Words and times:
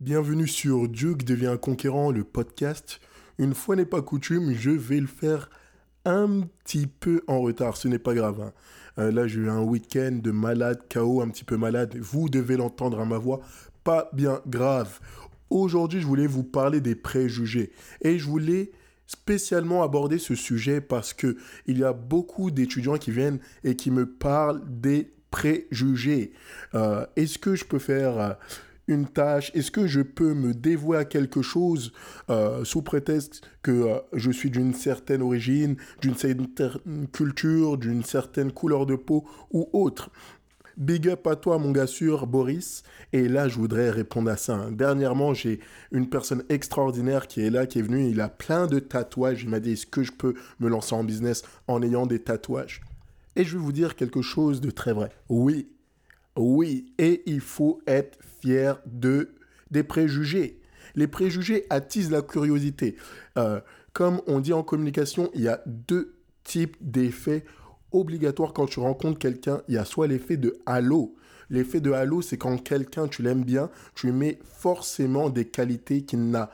Bienvenue 0.00 0.48
sur 0.48 0.88
Duke 0.88 1.24
devient 1.24 1.48
un 1.48 1.56
conquérant, 1.58 2.10
le 2.10 2.24
podcast. 2.24 3.00
Une 3.38 3.54
fois 3.54 3.76
n'est 3.76 3.84
pas 3.84 4.00
coutume, 4.02 4.54
je 4.54 4.70
vais 4.70 4.98
le 5.00 5.06
faire 5.06 5.50
un 6.06 6.42
petit 6.64 6.86
peu 6.86 7.22
en 7.26 7.40
retard, 7.40 7.76
ce 7.76 7.86
n'est 7.88 7.98
pas 7.98 8.14
grave. 8.14 8.40
hein. 8.40 8.52
Euh, 8.98 9.12
là, 9.12 9.26
j'ai 9.26 9.40
eu 9.40 9.50
un 9.50 9.60
week-end 9.60 10.18
de 10.22 10.30
malade, 10.30 10.80
KO, 10.92 11.20
un 11.20 11.28
petit 11.28 11.44
peu 11.44 11.56
malade. 11.58 11.96
Vous 12.00 12.28
devez 12.30 12.56
l'entendre 12.56 12.98
à 13.00 13.04
ma 13.04 13.18
voix, 13.18 13.40
pas 13.84 14.08
bien 14.14 14.40
grave. 14.46 15.00
Aujourd'hui, 15.50 16.00
je 16.00 16.06
voulais 16.06 16.26
vous 16.26 16.44
parler 16.44 16.80
des 16.80 16.94
préjugés 16.94 17.70
et 18.00 18.18
je 18.18 18.24
voulais 18.24 18.70
spécialement 19.06 19.82
aborder 19.82 20.18
ce 20.18 20.34
sujet 20.34 20.80
parce 20.80 21.12
que 21.12 21.36
il 21.66 21.78
y 21.78 21.84
a 21.84 21.92
beaucoup 21.92 22.50
d'étudiants 22.50 22.96
qui 22.96 23.10
viennent 23.10 23.40
et 23.64 23.76
qui 23.76 23.90
me 23.90 24.06
parlent 24.06 24.62
des 24.66 25.10
préjugés. 25.30 26.32
Euh, 26.74 27.04
Est-ce 27.16 27.38
que 27.38 27.54
je 27.54 27.64
peux 27.64 27.78
faire 27.78 28.18
euh, 28.18 28.30
tâche 29.06 29.50
Est-ce 29.54 29.70
que 29.70 29.86
je 29.86 30.00
peux 30.00 30.34
me 30.34 30.54
dévouer 30.54 30.98
à 30.98 31.04
quelque 31.04 31.42
chose 31.42 31.92
euh, 32.28 32.64
sous 32.64 32.82
prétexte 32.82 33.42
que 33.62 33.70
euh, 33.70 33.98
je 34.12 34.30
suis 34.30 34.50
d'une 34.50 34.74
certaine 34.74 35.22
origine, 35.22 35.76
d'une 36.00 36.16
certaine 36.16 36.46
culture, 37.12 37.78
d'une 37.78 38.04
certaine 38.04 38.52
couleur 38.52 38.86
de 38.86 38.96
peau 38.96 39.24
ou 39.52 39.68
autre? 39.72 40.10
Big 40.76 41.08
up 41.08 41.26
à 41.26 41.36
toi, 41.36 41.58
mon 41.58 41.72
gars 41.72 41.86
sûr, 41.86 42.26
Boris. 42.26 42.84
Et 43.12 43.28
là, 43.28 43.48
je 43.48 43.56
voudrais 43.56 43.90
répondre 43.90 44.30
à 44.30 44.36
ça. 44.36 44.54
hein. 44.54 44.72
Dernièrement, 44.72 45.34
j'ai 45.34 45.60
une 45.92 46.08
personne 46.08 46.42
extraordinaire 46.48 47.26
qui 47.26 47.42
est 47.42 47.50
là, 47.50 47.66
qui 47.66 47.80
est 47.80 47.82
venue. 47.82 48.08
Il 48.08 48.20
a 48.20 48.28
plein 48.28 48.66
de 48.66 48.78
tatouages. 48.78 49.42
Il 49.42 49.50
m'a 49.50 49.60
dit, 49.60 49.72
est-ce 49.72 49.86
que 49.86 50.02
je 50.02 50.12
peux 50.12 50.34
me 50.58 50.68
lancer 50.68 50.94
en 50.94 51.04
business 51.04 51.42
en 51.68 51.82
ayant 51.82 52.06
des 52.06 52.20
tatouages? 52.20 52.80
Et 53.36 53.44
je 53.44 53.58
vais 53.58 53.62
vous 53.62 53.72
dire 53.72 53.94
quelque 53.94 54.22
chose 54.22 54.60
de 54.60 54.70
très 54.70 54.92
vrai. 54.92 55.10
Oui, 55.28 55.68
oui, 56.36 56.92
et 56.98 57.22
il 57.26 57.40
faut 57.40 57.80
être 57.86 58.18
fier 58.40 58.80
de 58.86 59.30
des 59.70 59.82
préjugés. 59.82 60.60
Les 60.94 61.06
préjugés 61.06 61.66
attisent 61.70 62.10
la 62.10 62.22
curiosité. 62.22 62.96
Euh, 63.38 63.60
comme 63.92 64.20
on 64.26 64.40
dit 64.40 64.52
en 64.52 64.62
communication, 64.62 65.30
il 65.34 65.42
y 65.42 65.48
a 65.48 65.62
deux 65.66 66.16
types 66.44 66.76
d'effets 66.80 67.44
obligatoires 67.92 68.52
quand 68.52 68.66
tu 68.66 68.80
rencontres 68.80 69.18
quelqu'un. 69.18 69.62
Il 69.68 69.74
y 69.74 69.78
a 69.78 69.84
soit 69.84 70.06
l'effet 70.06 70.36
de 70.36 70.58
halo. 70.66 71.14
L'effet 71.48 71.80
de 71.80 71.90
halo, 71.90 72.22
c'est 72.22 72.38
quand 72.38 72.56
quelqu'un, 72.58 73.08
tu 73.08 73.22
l'aimes 73.22 73.44
bien, 73.44 73.70
tu 73.94 74.12
mets 74.12 74.38
forcément 74.44 75.30
des 75.30 75.46
qualités 75.46 76.02
qu'il 76.02 76.30
n'a 76.30 76.50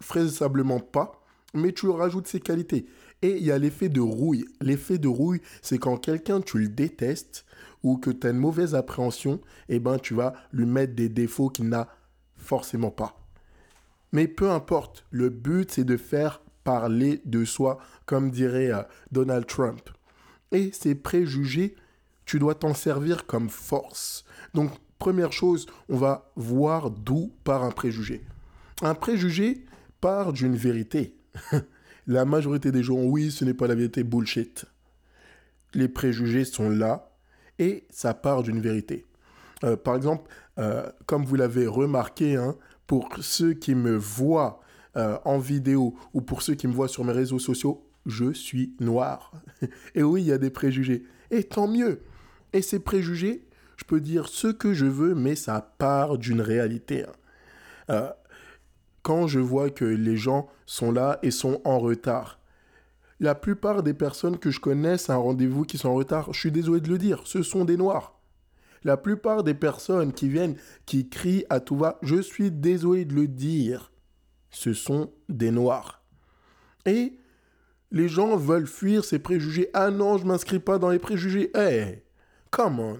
vraisemblablement 0.00 0.80
pas, 0.80 1.20
mais 1.52 1.72
tu 1.72 1.88
rajoutes 1.88 2.26
ses 2.26 2.40
qualités. 2.40 2.86
Et 3.22 3.36
il 3.36 3.44
y 3.44 3.50
a 3.50 3.58
l'effet 3.58 3.88
de 3.88 4.00
rouille. 4.00 4.44
L'effet 4.60 4.98
de 4.98 5.08
rouille, 5.08 5.40
c'est 5.62 5.78
quand 5.78 5.96
quelqu'un, 5.96 6.40
tu 6.40 6.58
le 6.58 6.68
détestes 6.68 7.44
ou 7.82 7.96
que 7.96 8.10
tu 8.10 8.26
as 8.26 8.30
une 8.30 8.38
mauvaise 8.38 8.74
appréhension, 8.74 9.40
eh 9.68 9.78
ben, 9.78 9.98
tu 9.98 10.14
vas 10.14 10.34
lui 10.52 10.66
mettre 10.66 10.94
des 10.94 11.08
défauts 11.08 11.48
qu'il 11.48 11.68
n'a 11.68 11.88
forcément 12.36 12.90
pas. 12.90 13.20
Mais 14.12 14.26
peu 14.26 14.50
importe, 14.50 15.04
le 15.10 15.28
but, 15.28 15.70
c'est 15.70 15.84
de 15.84 15.96
faire 15.96 16.40
parler 16.64 17.20
de 17.24 17.44
soi, 17.44 17.78
comme 18.06 18.30
dirait 18.30 18.72
euh, 18.72 18.82
Donald 19.12 19.46
Trump. 19.46 19.90
Et 20.52 20.70
ces 20.72 20.94
préjugés, 20.94 21.76
tu 22.24 22.38
dois 22.38 22.54
t'en 22.54 22.74
servir 22.74 23.26
comme 23.26 23.48
force. 23.48 24.24
Donc, 24.54 24.70
première 24.98 25.32
chose, 25.32 25.66
on 25.88 25.96
va 25.96 26.30
voir 26.36 26.90
d'où 26.90 27.32
part 27.44 27.64
un 27.64 27.70
préjugé. 27.70 28.24
Un 28.82 28.94
préjugé 28.94 29.64
part 30.00 30.32
d'une 30.32 30.56
vérité. 30.56 31.16
la 32.08 32.24
majorité 32.24 32.72
des 32.72 32.82
gens, 32.82 33.00
oui, 33.02 33.30
ce 33.30 33.44
n'est 33.44 33.54
pas 33.54 33.66
la 33.66 33.74
vérité, 33.74 34.02
bullshit. 34.02 34.64
Les 35.74 35.88
préjugés 35.88 36.46
sont 36.46 36.70
là 36.70 37.12
et 37.58 37.86
ça 37.90 38.14
part 38.14 38.42
d'une 38.42 38.60
vérité. 38.60 39.04
Euh, 39.62 39.76
par 39.76 39.94
exemple, 39.94 40.30
euh, 40.58 40.90
comme 41.04 41.24
vous 41.24 41.36
l'avez 41.36 41.66
remarqué, 41.66 42.36
hein, 42.36 42.56
pour 42.86 43.10
ceux 43.20 43.52
qui 43.52 43.74
me 43.74 43.94
voient 43.94 44.60
euh, 44.96 45.18
en 45.26 45.38
vidéo 45.38 45.96
ou 46.14 46.22
pour 46.22 46.40
ceux 46.40 46.54
qui 46.54 46.66
me 46.66 46.72
voient 46.72 46.88
sur 46.88 47.04
mes 47.04 47.12
réseaux 47.12 47.38
sociaux, 47.38 47.86
je 48.06 48.32
suis 48.32 48.74
noir. 48.80 49.32
Et 49.94 50.02
oui, 50.02 50.22
il 50.22 50.28
y 50.28 50.32
a 50.32 50.38
des 50.38 50.50
préjugés. 50.50 51.04
Et 51.30 51.44
tant 51.44 51.68
mieux. 51.68 52.00
Et 52.54 52.62
ces 52.62 52.78
préjugés, 52.78 53.46
je 53.76 53.84
peux 53.84 54.00
dire 54.00 54.28
ce 54.28 54.48
que 54.48 54.72
je 54.72 54.86
veux, 54.86 55.14
mais 55.14 55.34
ça 55.34 55.60
part 55.76 56.16
d'une 56.16 56.40
réalité. 56.40 57.04
hein. 57.88 58.12
Quand 59.08 59.26
je 59.26 59.40
vois 59.40 59.70
que 59.70 59.86
les 59.86 60.18
gens 60.18 60.50
sont 60.66 60.92
là 60.92 61.18
et 61.22 61.30
sont 61.30 61.62
en 61.64 61.78
retard, 61.78 62.40
la 63.20 63.34
plupart 63.34 63.82
des 63.82 63.94
personnes 63.94 64.36
que 64.36 64.50
je 64.50 64.60
connaisse 64.60 65.08
à 65.08 65.14
un 65.14 65.16
rendez-vous 65.16 65.64
qui 65.64 65.78
sont 65.78 65.88
en 65.88 65.94
retard, 65.94 66.34
je 66.34 66.38
suis 66.38 66.52
désolé 66.52 66.82
de 66.82 66.90
le 66.90 66.98
dire, 66.98 67.22
ce 67.24 67.42
sont 67.42 67.64
des 67.64 67.78
noirs. 67.78 68.20
La 68.84 68.98
plupart 68.98 69.44
des 69.44 69.54
personnes 69.54 70.12
qui 70.12 70.28
viennent, 70.28 70.56
qui 70.84 71.08
crient 71.08 71.46
à 71.48 71.60
tout 71.60 71.78
va, 71.78 71.98
je 72.02 72.20
suis 72.20 72.50
désolé 72.50 73.06
de 73.06 73.14
le 73.14 73.28
dire, 73.28 73.92
ce 74.50 74.74
sont 74.74 75.10
des 75.30 75.52
noirs. 75.52 76.02
Et 76.84 77.16
les 77.90 78.10
gens 78.10 78.36
veulent 78.36 78.66
fuir 78.66 79.06
ces 79.06 79.20
préjugés. 79.20 79.70
Ah 79.72 79.90
non, 79.90 80.18
je 80.18 80.26
m'inscris 80.26 80.58
pas 80.60 80.76
dans 80.78 80.90
les 80.90 80.98
préjugés. 80.98 81.50
Hey, 81.56 82.02
come 82.50 82.78
on. 82.78 82.98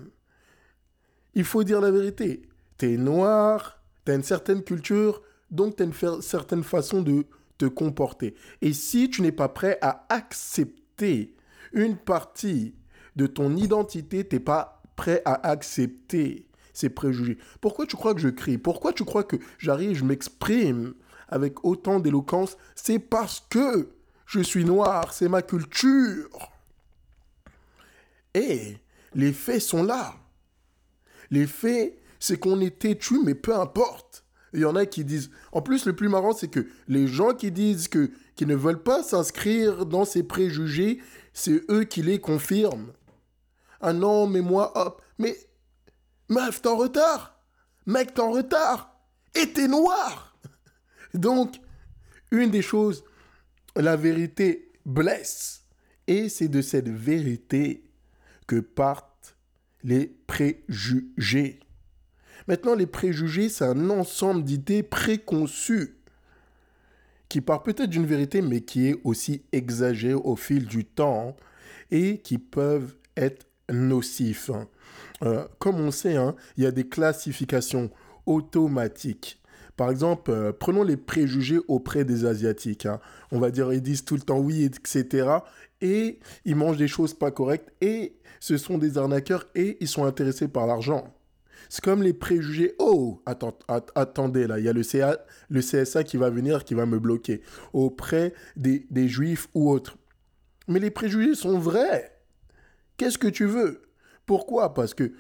Il 1.35 1.45
faut 1.45 1.65
dire 1.65 1.83
la 1.83 1.91
vérité. 1.91 2.49
T'es 2.79 2.97
noir, 2.97 3.83
t'as 4.07 4.15
une 4.15 4.23
certaine 4.23 4.65
culture, 4.65 5.21
donc 5.51 5.77
t'as 5.77 5.85
une 5.85 5.93
fa- 5.93 6.21
certaine 6.21 6.63
façon 6.65 7.03
de 7.03 7.25
te 7.57 7.67
comporter. 7.67 8.35
Et 8.63 8.73
si 8.73 9.11
tu 9.11 9.23
n'es 9.23 9.33
pas 9.33 9.49
prêt 9.49 9.79
à 9.83 10.07
accepter 10.09 11.35
une 11.73 11.97
partie 11.97 12.75
de 13.17 13.27
ton 13.27 13.57
identité, 13.57 14.25
t'es 14.25 14.41
pas 14.41 14.83
prêt 14.97 15.23
à 15.25 15.49
accepter 15.49 16.47
ces 16.73 16.89
préjugés. 16.89 17.39
Pourquoi 17.61 17.87
tu 17.87 17.97
crois 17.97 18.15
que 18.15 18.21
je 18.21 18.29
crie? 18.29 18.59
Pourquoi 18.59 18.93
tu 18.93 19.05
crois 19.05 19.25
que 19.25 19.37
j'arrive, 19.59 19.97
je 19.97 20.05
m'exprime 20.05 20.95
avec 21.29 21.65
autant 21.65 21.99
d'éloquence? 21.99 22.57
C'est 22.77 23.01
parce 23.01 23.45
que 23.51 23.91
je 24.27 24.41
suis 24.41 24.65
noir, 24.65 25.13
c'est 25.13 25.29
ma 25.29 25.43
culture. 25.43 26.53
Et 28.35 28.77
les 29.15 29.33
faits 29.33 29.63
sont 29.63 29.83
là. 29.83 30.15
Les 31.31 31.47
faits, 31.47 31.99
c'est 32.21 32.39
qu'on 32.39 32.61
est 32.61 32.79
têtu, 32.79 33.21
mais 33.25 33.35
peu 33.35 33.57
importe. 33.57 34.25
Il 34.53 34.61
y 34.61 34.65
en 34.65 34.77
a 34.77 34.87
qui 34.87 35.05
disent. 35.05 35.31
En 35.53 35.63
plus, 35.63 35.87
le 35.87 35.95
plus 35.95 36.09
marrant, 36.09 36.33
c'est 36.33 36.49
que 36.49 36.67
les 36.87 37.07
gens 37.07 37.35
qui 37.35 37.51
disent 37.51 37.89
que 37.89 38.11
ne 38.47 38.55
veulent 38.55 38.83
pas 38.83 39.03
s'inscrire 39.03 39.87
dans 39.87 40.05
ces 40.05 40.23
préjugés, 40.23 41.01
c'est 41.33 41.63
eux 41.71 41.85
qui 41.85 42.03
les 42.03 42.21
confirment. 42.21 42.93
Ah 43.81 43.93
non, 43.93 44.27
mais 44.27 44.41
moi, 44.41 44.73
hop, 44.77 45.03
mais 45.19 45.37
meuf, 46.29 46.63
t'es 46.63 46.69
en 46.69 46.77
retard. 46.77 47.41
Mec, 47.87 48.15
t'es 48.15 48.21
en 48.21 48.33
retard. 48.33 48.97
Et 49.35 49.53
t'es 49.53 49.69
noir. 49.69 50.37
Donc, 51.15 51.61
une 52.31 52.51
des 52.51 52.63
choses, 52.63 53.05
la 53.77 53.97
vérité 53.97 54.73
blesse. 54.85 55.65
Et 56.07 56.29
c'est 56.29 56.49
de 56.49 56.63
cette 56.63 56.89
vérité 56.89 57.85
que 58.47 58.61
partent 58.61 59.37
les 59.85 60.07
préjugés. 60.27 61.61
Maintenant, 62.49 62.75
les 62.75 62.87
préjugés, 62.87 63.51
c'est 63.51 63.65
un 63.65 63.91
ensemble 63.91 64.43
d'idées 64.43 64.83
préconçues 64.83 65.99
qui 67.29 67.43
part 67.43 67.63
peut-être 67.63 67.91
d'une 67.91 68.07
vérité, 68.07 68.41
mais 68.41 68.63
qui 68.63 68.89
est 68.89 69.01
aussi 69.05 69.43
exagérée 69.53 70.15
au 70.15 70.35
fil 70.35 70.65
du 70.67 70.87
temps 70.87 71.37
et 71.91 72.19
qui 72.19 72.39
peuvent 72.39 72.95
être 73.19 73.47
nocifs. 73.71 74.51
Euh, 75.23 75.47
comme 75.59 75.77
on 75.77 75.91
sait, 75.91 76.17
hein, 76.17 76.35
il 76.57 76.65
y 76.65 76.67
a 76.67 76.71
des 76.71 76.89
classifications 76.89 77.91
automatiques. 78.25 79.43
Par 79.77 79.91
exemple, 79.91 80.31
euh, 80.31 80.53
prenons 80.53 80.85
les 80.85 80.97
préjugés 80.97 81.61
auprès 81.69 82.05
des 82.05 82.25
Asiatiques. 82.25 82.87
hein. 82.87 82.99
On 83.31 83.39
va 83.39 83.51
dire, 83.51 83.73
ils 83.75 83.83
disent 83.83 84.07
tout 84.07 84.15
le 84.15 84.23
temps 84.23 84.39
oui, 84.39 84.65
etc. 84.65 85.29
Et 85.83 86.19
ils 86.47 86.57
mangent 86.57 86.79
des 86.79 86.89
choses 86.89 87.13
pas 87.13 87.31
correctes. 87.31 87.71
Et 87.83 88.17
ce 88.41 88.57
sont 88.57 88.79
des 88.79 88.97
arnaqueurs 88.97 89.45
et 89.55 89.77
ils 89.81 89.89
sont 89.89 90.05
intéressés 90.05 90.49
par 90.49 90.67
l'argent. 90.67 91.15
C'est 91.69 91.85
comme 91.85 92.03
les 92.03 92.13
préjugés. 92.13 92.75
Oh, 92.79 93.23
attendez, 93.27 94.47
là, 94.47 94.59
il 94.59 94.65
y 94.65 94.69
a 94.69 94.73
le, 94.73 94.83
CA, 94.83 95.19
le 95.49 95.61
CSA 95.61 96.05
qui 96.05 96.17
va 96.17 96.31
venir, 96.31 96.65
qui 96.65 96.75
va 96.75 96.87
me 96.87 96.99
bloquer 96.99 97.43
auprès 97.73 98.33
des, 98.57 98.87
des 98.91 99.09
juifs 99.09 99.49
ou 99.55 99.71
autres. 99.71 99.97
Mais 100.67 100.79
les 100.81 100.91
préjugés 100.91 101.35
sont 101.35 101.59
vrais. 101.59 102.19
Qu'est-ce 102.97 103.19
que 103.19 103.29
tu 103.29 103.47
veux? 103.47 103.83
Pourquoi? 104.27 104.75
Parce 104.75 104.95
que 104.95 105.13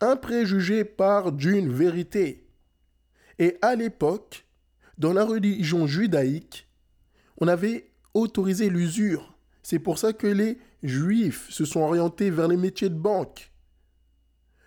un 0.00 0.16
préjugé 0.16 0.84
part 0.84 1.32
d'une 1.32 1.72
vérité. 1.72 2.48
Et 3.38 3.56
à 3.62 3.74
l'époque, 3.74 4.46
dans 4.98 5.12
la 5.12 5.24
religion 5.24 5.86
judaïque, 5.86 6.68
on 7.38 7.48
avait 7.48 7.90
autorisé 8.14 8.68
l'usure. 8.68 9.36
C'est 9.62 9.78
pour 9.78 9.98
ça 9.98 10.12
que 10.12 10.26
les 10.26 10.58
juifs 10.82 11.50
se 11.50 11.64
sont 11.64 11.80
orientés 11.80 12.30
vers 12.30 12.48
les 12.48 12.56
métiers 12.56 12.88
de 12.88 12.94
banque. 12.94 13.52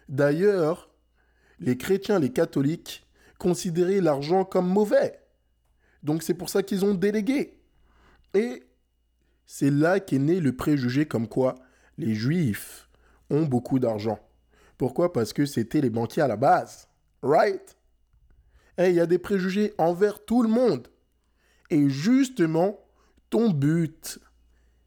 D'ailleurs, 0.08 0.89
les 1.60 1.78
chrétiens, 1.78 2.20
les 2.20 2.32
catholiques, 2.32 3.06
considéraient 3.38 4.02
l'argent 4.02 4.46
comme 4.46 4.68
mauvais. 4.68 5.20
Donc 6.04 6.24
c'est 6.24 6.34
pour 6.34 6.50
ça 6.50 6.64
qu'ils 6.64 6.86
ont 6.86 6.94
délégué. 6.94 7.60
Et 8.34 8.64
c'est 9.46 9.72
là 9.72 10.00
qu'est 10.00 10.20
né 10.20 10.40
le 10.40 10.56
préjugé 10.56 11.06
comme 11.06 11.28
quoi 11.28 11.56
les 11.98 12.16
juifs 12.16 12.90
ont 13.30 13.46
beaucoup 13.46 13.80
d'argent. 13.80 14.20
Pourquoi? 14.78 15.12
Parce 15.12 15.34
que 15.34 15.46
c'était 15.46 15.82
les 15.82 15.90
banquiers 15.90 16.22
à 16.22 16.28
la 16.28 16.38
base. 16.38 16.88
Right? 17.22 17.76
Eh, 18.78 18.90
il 18.90 18.96
y 18.96 19.00
a 19.02 19.06
des 19.06 19.18
préjugés 19.18 19.74
envers 19.78 20.24
tout 20.24 20.42
le 20.42 20.50
monde. 20.50 20.88
Et 21.70 21.90
justement, 21.90 22.80
ton 23.30 23.50
but, 23.50 24.20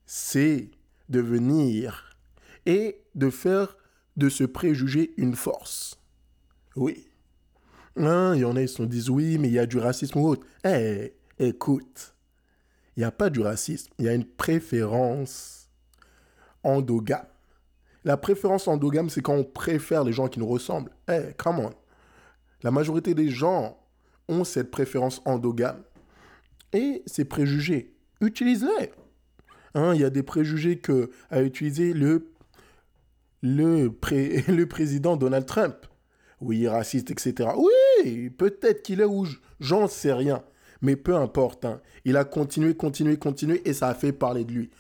c'est 0.07 0.71
de 1.09 1.21
venir 1.21 2.17
et 2.65 3.03
de 3.15 3.29
faire 3.29 3.77
de 4.17 4.29
ce 4.29 4.45
préjugé 4.45 5.13
une 5.17 5.35
force. 5.35 5.99
Oui. 6.77 7.07
Hein, 7.97 8.35
il 8.35 8.41
y 8.41 8.45
en 8.45 8.57
a, 8.57 8.63
ils 8.63 8.69
se 8.69 8.83
disent 8.83 9.11
oui, 9.11 9.39
mais 9.39 9.49
il 9.49 9.55
y 9.55 9.59
a 9.59 9.67
du 9.67 9.79
racisme 9.79 10.19
ou 10.19 10.29
autre. 10.29 10.47
Eh, 10.65 11.13
écoute, 11.39 12.15
il 12.97 13.01
n'y 13.01 13.05
a 13.05 13.11
pas 13.11 13.31
du 13.31 13.41
racisme, 13.41 13.93
il 13.99 14.07
y 14.07 14.09
a 14.09 14.15
une 14.15 14.25
préférence 14.25 15.71
endogame. 16.63 17.27
La 18.05 18.17
préférence 18.17 18.67
endogame, 18.67 19.11
c'est 19.11 19.23
quand 19.23 19.35
on 19.35 19.45
préfère 19.45 20.05
les 20.05 20.13
gens 20.13 20.29
qui 20.29 20.41
nous 20.41 20.47
ressemblent. 20.47 20.91
Eh, 21.09 21.35
come 21.37 21.61
on. 21.61 21.71
La 22.63 22.71
majorité 22.71 23.15
des 23.15 23.29
gens 23.29 23.79
ont 24.29 24.45
cette 24.45 24.71
préférence 24.71 25.21
endogame. 25.25 25.83
Et 26.73 27.03
ces 27.07 27.25
préjugés, 27.25 27.95
utilisez-les. 28.21 28.93
Hein, 29.75 29.95
il 29.95 30.01
y 30.01 30.05
a 30.05 30.11
des 30.11 30.23
préjugés 30.23 30.79
que 30.79 31.11
a 31.31 31.43
utilisé 31.43 31.93
le 33.43 34.65
président 34.65 35.17
Donald 35.17 35.47
Trump. 35.47 35.87
Oui, 36.43 36.67
raciste, 36.67 37.12
etc. 37.12 37.50
Oui, 37.56 38.31
peut-être 38.31 38.83
qu'il 38.83 39.00
est 39.00 39.05
rouge. 39.05 39.41
J'en 39.61 39.87
sais 39.87 40.12
rien. 40.12 40.43
Mais 40.81 40.97
peu 40.97 41.15
importe. 41.15 41.65
Hein. 41.65 41.81
Il 42.05 42.17
a 42.17 42.25
continué, 42.25 42.75
continué, 42.75 43.17
continué 43.17 43.62
et 43.65 43.73
ça 43.73 43.89
a 43.89 43.94
fait 43.94 44.12
parler 44.12 44.44
de 44.44 44.53
lui. 44.53 44.71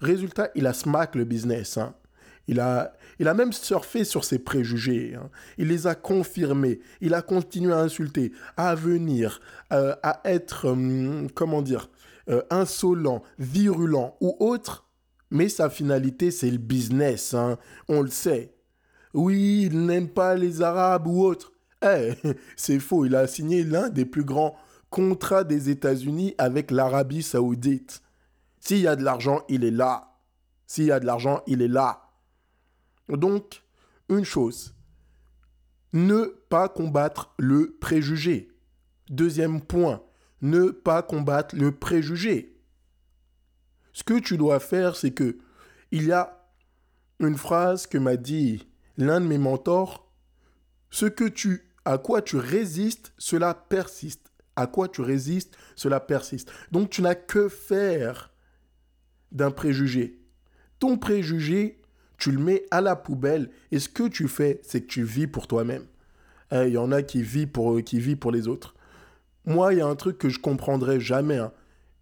Résultat, 0.00 0.50
il 0.54 0.66
a 0.66 0.72
smack 0.72 1.16
le 1.16 1.24
business. 1.24 1.76
Hein. 1.76 1.94
Il 2.46 2.60
a, 2.60 2.94
il 3.18 3.26
a 3.26 3.34
même 3.34 3.52
surfé 3.52 4.04
sur 4.04 4.24
ses 4.24 4.38
préjugés. 4.38 5.16
Hein. 5.16 5.28
Il 5.58 5.68
les 5.68 5.88
a 5.88 5.96
confirmés. 5.96 6.80
Il 7.00 7.14
a 7.14 7.22
continué 7.22 7.72
à 7.72 7.80
insulter, 7.80 8.32
à 8.56 8.76
venir, 8.76 9.40
euh, 9.72 9.96
à 10.04 10.20
être, 10.24 10.68
hum, 10.68 11.28
comment 11.34 11.62
dire, 11.62 11.90
euh, 12.28 12.42
insolent, 12.50 13.24
virulent 13.40 14.16
ou 14.20 14.36
autre. 14.38 14.88
Mais 15.32 15.48
sa 15.48 15.68
finalité, 15.68 16.30
c'est 16.30 16.50
le 16.50 16.58
business. 16.58 17.34
On 17.88 18.02
le 18.02 18.10
sait. 18.10 18.51
Oui, 19.14 19.68
il 19.70 19.86
n'aime 19.86 20.08
pas 20.08 20.34
les 20.34 20.62
Arabes 20.62 21.06
ou 21.06 21.22
autres. 21.22 21.52
Eh, 21.82 22.14
c'est 22.56 22.78
faux. 22.78 23.04
Il 23.04 23.14
a 23.14 23.26
signé 23.26 23.62
l'un 23.64 23.88
des 23.88 24.04
plus 24.04 24.24
grands 24.24 24.56
contrats 24.90 25.44
des 25.44 25.70
États-Unis 25.70 26.34
avec 26.38 26.70
l'Arabie 26.70 27.22
saoudite. 27.22 28.02
S'il 28.60 28.78
y 28.78 28.86
a 28.86 28.96
de 28.96 29.02
l'argent, 29.02 29.42
il 29.48 29.64
est 29.64 29.70
là. 29.70 30.16
S'il 30.66 30.84
y 30.84 30.92
a 30.92 31.00
de 31.00 31.06
l'argent, 31.06 31.42
il 31.46 31.62
est 31.62 31.68
là. 31.68 32.10
Donc, 33.08 33.62
une 34.08 34.24
chose, 34.24 34.74
ne 35.92 36.24
pas 36.48 36.68
combattre 36.68 37.34
le 37.38 37.76
préjugé. 37.80 38.48
Deuxième 39.10 39.60
point, 39.60 40.02
ne 40.40 40.70
pas 40.70 41.02
combattre 41.02 41.56
le 41.56 41.72
préjugé. 41.72 42.56
Ce 43.92 44.04
que 44.04 44.18
tu 44.18 44.38
dois 44.38 44.60
faire, 44.60 44.96
c'est 44.96 45.10
que 45.10 45.38
il 45.90 46.06
y 46.06 46.12
a 46.12 46.38
une 47.20 47.36
phrase 47.36 47.86
que 47.86 47.98
m'a 47.98 48.16
dit 48.16 48.66
l'un 48.96 49.20
de 49.20 49.26
mes 49.26 49.38
mentors, 49.38 50.10
ce 50.90 51.06
que 51.06 51.24
tu 51.24 51.72
à 51.84 51.98
quoi 51.98 52.22
tu 52.22 52.36
résistes, 52.36 53.12
cela 53.18 53.54
persiste. 53.54 54.30
À 54.54 54.66
quoi 54.66 54.88
tu 54.88 55.00
résistes, 55.00 55.56
cela 55.74 55.98
persiste. 55.98 56.52
Donc 56.70 56.90
tu 56.90 57.02
n'as 57.02 57.14
que 57.14 57.48
faire 57.48 58.32
d'un 59.32 59.50
préjugé. 59.50 60.20
Ton 60.78 60.98
préjugé, 60.98 61.80
tu 62.18 62.30
le 62.30 62.38
mets 62.38 62.64
à 62.70 62.80
la 62.80 62.94
poubelle 62.94 63.50
et 63.70 63.78
ce 63.78 63.88
que 63.88 64.06
tu 64.06 64.28
fais, 64.28 64.60
c'est 64.62 64.82
que 64.82 64.86
tu 64.86 65.02
vis 65.02 65.26
pour 65.26 65.46
toi-même. 65.46 65.86
Eh, 66.52 66.66
il 66.68 66.74
y 66.74 66.78
en 66.78 66.92
a 66.92 67.02
qui 67.02 67.22
vivent 67.22 67.48
pour, 67.48 67.82
qui 67.82 67.98
vit 67.98 68.16
pour 68.16 68.30
les 68.30 68.46
autres. 68.46 68.74
Moi, 69.46 69.72
il 69.72 69.78
y 69.78 69.82
a 69.82 69.86
un 69.86 69.96
truc 69.96 70.18
que 70.18 70.28
je 70.28 70.38
comprendrai 70.38 71.00
jamais. 71.00 71.38
Hein. 71.38 71.52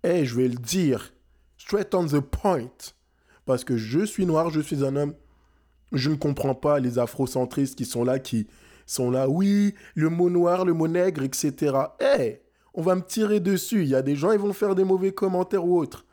Eh, 0.03 0.25
je 0.25 0.35
vais 0.35 0.49
le 0.49 0.57
dire. 0.57 1.15
Straight 1.57 1.95
on 1.95 2.07
the 2.07 2.21
point. 2.21 2.73
Parce 3.47 3.65
que 3.65 3.77
je 3.77 4.05
suis 4.05 4.27
noir, 4.27 4.51
je 4.51 4.61
suis 4.61 4.85
un 4.85 4.97
homme. 4.97 5.15
Je 5.93 6.11
ne 6.11 6.17
comprends 6.17 6.55
pas 6.55 6.79
les 6.79 6.99
afrocentristes 6.99 7.77
qui 7.77 7.85
sont 7.85 8.05
là, 8.05 8.19
qui 8.19 8.47
sont 8.87 9.11
là. 9.11 9.29
Oui, 9.29 9.75
le 9.95 10.09
mot 10.09 10.31
noir, 10.31 10.65
le 10.65 10.73
mot 10.73 10.89
nègre, 10.89 11.23
etc. 11.23 11.77
Eh, 12.01 12.41
on 12.75 12.83
va 12.83 12.95
me 12.95 13.03
tirer 13.03 13.41
dessus. 13.41 13.83
Il 13.83 13.89
y 13.89 13.95
a 13.95 14.03
des 14.03 14.17
gens, 14.17 14.33
ils 14.33 14.39
vont 14.39 14.53
faire 14.53 14.75
des 14.75 14.85
mauvais 14.85 15.13
commentaires 15.13 15.65
ou 15.65 15.79
autres. 15.79 16.07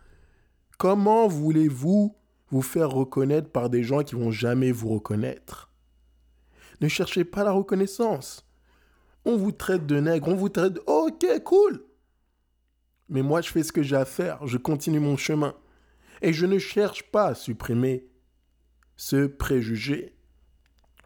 Comment 0.77 1.27
voulez-vous 1.27 2.15
vous 2.49 2.61
faire 2.61 2.89
reconnaître 2.89 3.49
par 3.49 3.69
des 3.69 3.83
gens 3.83 4.03
qui 4.03 4.15
vont 4.15 4.31
jamais 4.31 4.71
vous 4.71 4.89
reconnaître? 4.89 5.71
Ne 6.81 6.87
cherchez 6.87 7.25
pas 7.25 7.43
la 7.43 7.51
reconnaissance. 7.51 8.47
On 9.25 9.35
vous 9.37 9.51
traite 9.51 9.85
de 9.85 9.99
nègre, 9.99 10.27
on 10.29 10.35
vous 10.35 10.49
traite 10.49 10.73
de... 10.73 10.83
Ok, 10.85 11.25
cool. 11.43 11.83
Mais 13.09 13.21
moi, 13.21 13.41
je 13.41 13.49
fais 13.49 13.63
ce 13.63 13.71
que 13.71 13.81
j'ai 13.81 13.95
à 13.95 14.05
faire, 14.05 14.45
je 14.45 14.57
continue 14.57 14.99
mon 14.99 15.17
chemin. 15.17 15.55
Et 16.21 16.33
je 16.33 16.45
ne 16.45 16.57
cherche 16.59 17.03
pas 17.11 17.27
à 17.27 17.35
supprimer 17.35 18.07
ce 18.97 19.27
préjugé. 19.27 20.13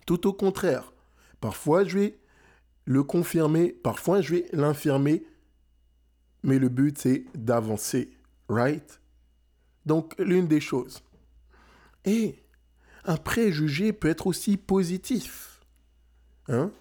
Tout 0.06 0.28
au 0.28 0.34
contraire. 0.34 0.94
Parfois, 1.40 1.84
je 1.84 2.00
vais 2.00 2.20
le 2.86 3.04
confirmer, 3.04 3.72
parfois, 3.72 4.22
je 4.22 4.36
vais 4.36 4.46
l'infirmer. 4.54 5.24
Mais 6.44 6.58
le 6.58 6.70
but, 6.70 6.98
c'est 6.98 7.26
d'avancer. 7.36 8.18
Right? 8.50 9.00
Donc, 9.86 10.16
l'une 10.18 10.48
des 10.48 10.60
choses. 10.60 11.04
Et 12.06 12.44
un 13.06 13.18
préjugé 13.18 13.94
peut 13.94 14.10
être 14.10 14.28
aussi 14.28 14.58
positif. 14.58 15.62
Hein? 16.48 16.72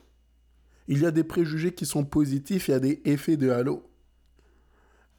Il 0.89 1.01
y 1.01 1.07
a 1.07 1.11
des 1.11 1.25
préjugés 1.25 1.73
qui 1.73 1.87
sont 1.87 2.05
positifs, 2.05 2.69
il 2.69 2.71
y 2.73 2.75
a 2.75 2.81
des 2.81 3.01
effets 3.05 3.37
de 3.37 3.51
halo. 3.51 3.89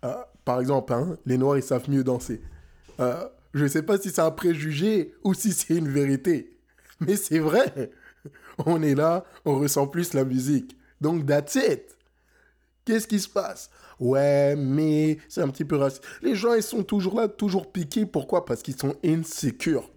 Euh, 0.04 0.16
par 0.44 0.60
exemple, 0.60 0.94
hein, 0.94 1.18
les 1.26 1.38
Noirs, 1.38 1.58
ils 1.58 1.64
savent 1.64 1.90
mieux 1.90 2.04
danser. 2.04 2.42
Euh, 3.00 3.28
je 3.54 3.64
ne 3.64 3.70
sais 3.70 3.84
pas 3.84 3.98
si 3.98 4.10
c'est 4.10 4.22
un 4.22 4.32
préjugé 4.32 5.14
ou 5.24 5.34
si 5.34 5.52
c'est 5.52 5.76
une 5.76 5.90
vérité. 5.90 6.58
Mais 7.00 7.16
c'est 7.16 7.40
vrai. 7.40 7.92
On 8.66 8.82
est 8.84 8.96
là, 8.96 9.26
on 9.46 9.58
ressent 9.58 9.88
plus 9.88 10.14
la 10.14 10.24
musique. 10.24 10.78
Donc, 11.00 11.26
that's 11.26 11.56
it. 11.56 11.98
Qu'est-ce 12.86 13.08
qui 13.08 13.20
se 13.20 13.30
passe? 13.30 13.70
Ouais, 14.00 14.56
mais 14.56 15.18
c'est 15.30 15.42
un 15.42 15.50
petit 15.50 15.66
peu 15.66 15.78
raciste. 15.78 16.04
Les 16.22 16.36
gens, 16.36 16.54
ils 16.54 16.64
sont 16.64 16.84
toujours 16.84 17.20
là, 17.20 17.28
toujours 17.28 17.72
piqués. 17.72 18.06
Pourquoi? 18.06 18.46
Parce 18.46 18.62
qu'ils 18.62 18.78
sont 18.78 18.96
insécures. 19.04 19.90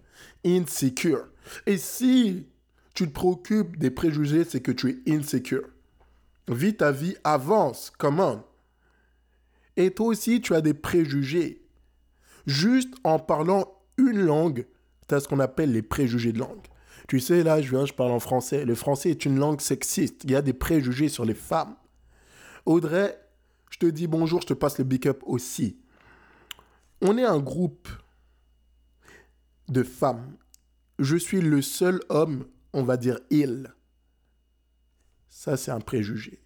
Insecure. 0.45 1.27
Et 1.65 1.77
si 1.77 2.47
tu 2.93 3.07
te 3.07 3.13
préoccupes 3.13 3.77
des 3.77 3.91
préjugés, 3.91 4.43
c'est 4.43 4.61
que 4.61 4.71
tu 4.71 4.89
es 4.89 5.11
insecure. 5.11 5.67
Vis 6.47 6.77
ta 6.77 6.91
vie, 6.91 7.15
avance, 7.23 7.91
comment 7.97 8.45
Et 9.75 9.91
toi 9.91 10.07
aussi, 10.07 10.41
tu 10.41 10.53
as 10.53 10.61
des 10.61 10.75
préjugés. 10.75 11.64
Juste 12.45 12.93
en 13.03 13.19
parlant 13.19 13.71
une 13.97 14.21
langue, 14.21 14.67
tu 15.07 15.15
as 15.15 15.19
ce 15.19 15.27
qu'on 15.27 15.39
appelle 15.39 15.71
les 15.71 15.81
préjugés 15.81 16.31
de 16.31 16.39
langue. 16.39 16.67
Tu 17.07 17.19
sais, 17.19 17.43
là, 17.43 17.61
je 17.61 17.69
viens, 17.69 17.85
je 17.85 17.93
parle 17.93 18.11
en 18.11 18.19
français. 18.19 18.65
Le 18.65 18.75
français 18.75 19.11
est 19.11 19.25
une 19.25 19.37
langue 19.37 19.61
sexiste. 19.61 20.23
Il 20.23 20.31
y 20.31 20.35
a 20.35 20.41
des 20.41 20.53
préjugés 20.53 21.09
sur 21.09 21.25
les 21.25 21.35
femmes. 21.35 21.75
Audrey, 22.65 23.15
je 23.69 23.77
te 23.77 23.85
dis 23.85 24.07
bonjour, 24.07 24.41
je 24.41 24.47
te 24.47 24.53
passe 24.53 24.77
le 24.79 24.83
big 24.83 25.07
up 25.07 25.21
aussi. 25.25 25.77
On 27.01 27.17
est 27.17 27.25
un 27.25 27.39
groupe 27.39 27.87
de 29.67 29.83
femmes. 29.83 30.37
Je 30.97 31.17
suis 31.17 31.41
le 31.41 31.61
seul 31.61 31.99
homme, 32.09 32.45
on 32.73 32.83
va 32.83 32.97
dire 32.97 33.19
il. 33.29 33.73
Ça, 35.29 35.57
c'est 35.57 35.71
un 35.71 35.81
préjugé. 35.81 36.41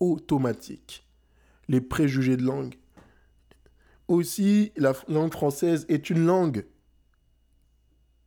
Automatique. 0.00 1.06
Les 1.68 1.80
préjugés 1.80 2.36
de 2.36 2.42
langue. 2.42 2.74
Aussi, 4.10 4.72
la 4.76 4.92
langue 5.06 5.32
française 5.32 5.86
est 5.88 6.10
une 6.10 6.26
langue 6.26 6.66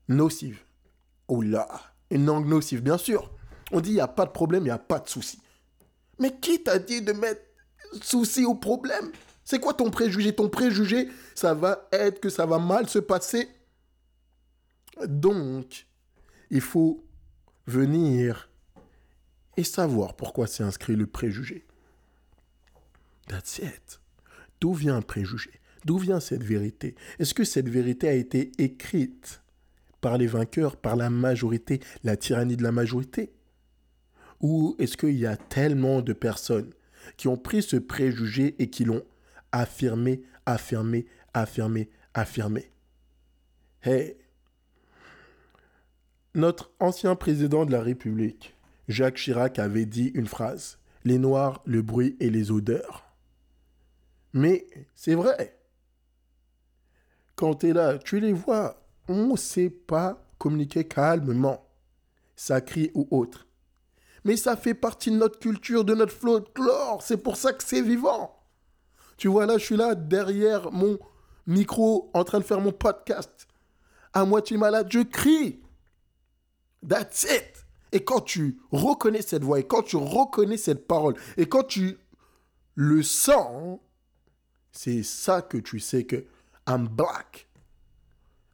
nocive. 0.08 0.64
Oh 1.28 1.42
là, 1.42 1.68
une 2.10 2.26
langue 2.26 2.48
nocive, 2.48 2.82
bien 2.82 2.98
sûr. 2.98 3.30
On 3.74 3.82
dit 3.82 3.90
il 3.90 3.96
n'y 3.96 4.00
a 4.00 4.08
pas 4.08 4.26
de 4.26 4.32
problème, 4.32 4.62
il 4.62 4.68
n'y 4.68 4.72
a 4.72 4.78
pas 4.78 5.00
de 5.00 5.10
souci. 5.10 5.42
Mais 6.20 6.40
qui 6.40 6.64
t'a 6.64 6.80
dit 6.80 7.02
de 7.02 7.12
mettre 7.12 7.42
souci 8.02 8.46
au 8.46 8.56
problème? 8.56 9.12
C'est 9.44 9.60
quoi 9.60 9.74
ton 9.74 9.92
préjugé? 9.92 10.34
Ton 10.34 10.48
préjugé, 10.48 11.10
ça 11.36 11.54
va 11.54 11.90
être 11.92 12.22
que 12.22 12.30
ça 12.30 12.46
va 12.46 12.60
mal 12.60 12.88
se 12.88 13.00
passer. 13.00 13.50
Donc, 15.06 15.86
il 16.50 16.62
faut 16.62 17.04
venir 17.68 18.50
et 19.58 19.66
savoir 19.66 20.16
pourquoi 20.16 20.48
c'est 20.48 20.64
inscrit 20.64 20.96
le 20.96 21.08
préjugé. 21.08 21.68
That's 23.28 23.58
it. 23.58 24.00
D'où 24.62 24.74
vient 24.74 24.96
un 24.96 25.02
préjugé? 25.02 25.52
D'où 25.86 25.98
vient 25.98 26.20
cette 26.20 26.44
vérité? 26.44 26.96
Est-ce 27.20 27.34
que 27.34 27.44
cette 27.44 27.70
vérité 27.70 28.08
a 28.08 28.14
été 28.14 28.52
écrite 28.58 29.42
par 30.02 30.18
les 30.18 30.28
vainqueurs, 30.28 30.78
par 30.78 30.96
la 30.96 31.10
majorité, 31.10 31.80
la 32.04 32.16
tyrannie 32.16 32.58
de 32.58 32.64
la 32.64 32.72
majorité? 32.72 33.34
Ou 34.42 34.76
est-ce 34.80 34.98
qu'il 34.98 35.18
y 35.18 35.26
a 35.26 35.38
tellement 35.38 36.02
de 36.02 36.14
personnes 36.14 36.72
qui 37.18 37.28
ont 37.28 37.38
pris 37.38 37.62
ce 37.62 37.78
préjugé 37.78 38.56
et 38.60 38.70
qui 38.70 38.86
l'ont 38.86 39.04
affirmé, 39.52 40.24
affirmé, 40.46 41.06
affirmé, 41.34 41.90
affirmé? 42.14 42.72
Hey, 43.82 44.18
notre 46.36 46.72
ancien 46.80 47.16
président 47.16 47.66
de 47.66 47.72
la 47.72 47.82
République, 47.82 48.56
Jacques 48.88 49.18
Chirac, 49.18 49.60
avait 49.60 49.86
dit 49.86 50.12
une 50.16 50.28
phrase. 50.28 50.80
les 51.06 51.18
noirs, 51.18 51.62
le 51.66 51.82
bruit 51.82 52.16
et 52.20 52.30
les 52.30 52.52
odeurs. 52.52 53.14
Mais 54.34 54.66
c'est 54.96 55.16
vrai. 55.16 55.58
Quand 57.36 57.56
tu 57.56 57.70
es 57.70 57.74
là, 57.74 57.98
tu 57.98 58.20
les 58.20 58.34
vois. 58.34 58.80
On 59.08 59.28
ne 59.28 59.38
sait 59.38 59.70
pas 59.70 60.24
communiquer 60.38 60.88
calmement, 60.88 61.70
ça 62.36 62.62
crie 62.62 62.92
ou 62.94 63.08
autre. 63.12 63.48
Mais 64.24 64.38
ça 64.38 64.56
fait 64.56 64.74
partie 64.74 65.12
de 65.12 65.18
notre 65.18 65.40
culture, 65.40 65.84
de 65.84 65.94
notre 65.94 66.14
folklore. 66.14 67.02
C'est 67.02 67.18
pour 67.18 67.36
ça 67.36 67.52
que 67.54 67.64
c'est 67.64 67.82
vivant. 67.82 68.40
Tu 69.18 69.28
vois, 69.28 69.46
là, 69.46 69.58
je 69.58 69.66
suis 69.66 69.76
là 69.76 69.96
derrière 69.96 70.72
mon 70.72 70.98
micro 71.46 72.10
en 72.14 72.24
train 72.24 72.40
de 72.40 72.44
faire 72.44 72.62
mon 72.62 72.72
podcast. 72.72 73.48
À 74.14 74.26
moitié 74.26 74.58
malade, 74.58 74.88
je 74.90 75.00
crie. 75.00 75.62
That's 76.88 77.24
it. 77.24 77.66
Et 77.92 78.04
quand 78.04 78.22
tu 78.22 78.60
reconnais 78.72 79.22
cette 79.22 79.44
voix, 79.44 79.60
et 79.60 79.68
quand 79.68 79.84
tu 79.84 79.98
reconnais 79.98 80.58
cette 80.58 80.88
parole, 80.88 81.16
et 81.38 81.48
quand 81.48 81.64
tu 81.64 81.98
le 82.76 83.04
sens, 83.04 83.80
c'est 84.72 85.04
ça 85.04 85.42
que 85.42 85.58
tu 85.58 85.80
sais 85.80 86.04
que 86.04 86.26
I'm 86.68 86.86
black. 86.86 87.46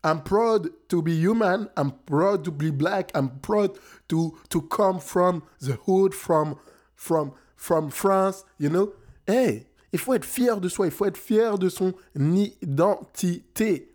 I'm 0.04 0.22
proud 0.22 0.70
to 0.90 1.02
be 1.02 1.20
human. 1.20 1.70
I'm 1.76 1.92
proud 2.06 2.46
to 2.46 2.52
be 2.52 2.72
black. 2.72 3.12
I'm 3.14 3.40
proud 3.40 3.78
to 4.08 4.38
to 4.50 4.62
come 4.62 5.00
from 5.00 5.44
the 5.60 5.74
hood, 5.86 6.14
from 6.14 6.58
from 6.96 7.34
from 7.56 7.90
France. 7.90 8.46
You 8.58 8.70
know? 8.70 8.94
Hey, 9.28 9.68
il 9.92 10.00
faut 10.00 10.14
être 10.14 10.26
fier 10.26 10.60
de 10.62 10.70
soi. 10.70 10.88
Il 10.88 10.92
faut 10.92 11.06
être 11.06 11.18
fier 11.18 11.58
de 11.58 11.70
son 11.70 11.94
identité. 12.16 13.90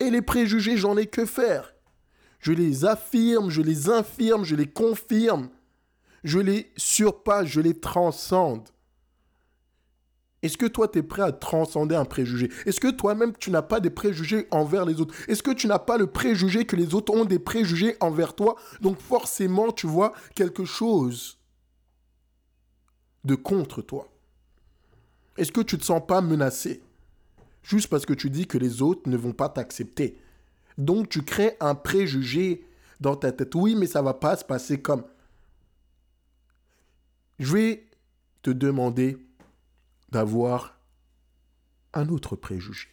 Et 0.00 0.10
les 0.10 0.22
préjugés, 0.22 0.76
j'en 0.76 0.96
ai 0.96 1.06
que 1.06 1.24
faire. 1.24 1.72
Je 2.40 2.52
les 2.52 2.84
affirme, 2.84 3.50
je 3.50 3.62
les 3.62 3.88
infirme, 3.88 4.44
je 4.44 4.56
les 4.56 4.66
confirme. 4.66 5.48
Je 6.24 6.40
les 6.40 6.72
surpasse, 6.76 7.46
je 7.46 7.60
les 7.60 7.78
transcende. 7.78 8.68
Est-ce 10.42 10.58
que 10.58 10.66
toi, 10.66 10.88
tu 10.88 10.98
es 10.98 11.02
prêt 11.02 11.22
à 11.22 11.30
transcender 11.30 11.94
un 11.94 12.04
préjugé? 12.04 12.50
Est-ce 12.66 12.80
que 12.80 12.90
toi-même, 12.90 13.32
tu 13.38 13.50
n'as 13.50 13.62
pas 13.62 13.78
des 13.78 13.90
préjugés 13.90 14.48
envers 14.50 14.84
les 14.84 15.00
autres? 15.00 15.14
Est-ce 15.28 15.42
que 15.42 15.52
tu 15.52 15.68
n'as 15.68 15.78
pas 15.78 15.98
le 15.98 16.08
préjugé 16.08 16.64
que 16.64 16.74
les 16.74 16.94
autres 16.94 17.14
ont 17.14 17.24
des 17.24 17.38
préjugés 17.38 17.96
envers 18.00 18.34
toi? 18.34 18.56
Donc 18.80 18.98
forcément, 19.00 19.70
tu 19.70 19.86
vois 19.86 20.12
quelque 20.34 20.64
chose 20.64 21.38
de 23.24 23.36
contre 23.36 23.82
toi. 23.82 24.08
Est-ce 25.36 25.52
que 25.52 25.60
tu 25.60 25.76
ne 25.76 25.80
te 25.80 25.86
sens 25.86 26.02
pas 26.06 26.20
menacé? 26.20 26.82
Juste 27.62 27.88
parce 27.88 28.04
que 28.04 28.12
tu 28.12 28.28
dis 28.28 28.48
que 28.48 28.58
les 28.58 28.82
autres 28.82 29.08
ne 29.08 29.16
vont 29.16 29.32
pas 29.32 29.48
t'accepter. 29.48 30.18
Donc 30.76 31.08
tu 31.08 31.22
crées 31.22 31.56
un 31.60 31.76
préjugé 31.76 32.66
dans 33.00 33.14
ta 33.14 33.30
tête. 33.30 33.54
Oui, 33.54 33.76
mais 33.76 33.86
ça 33.86 34.02
va 34.02 34.14
pas 34.14 34.36
se 34.36 34.44
passer 34.44 34.80
comme. 34.80 35.04
Je 37.38 37.52
vais 37.52 37.86
te 38.42 38.50
demander 38.50 39.18
d'avoir 40.12 40.78
un 41.94 42.08
autre 42.08 42.36
préjugé. 42.36 42.88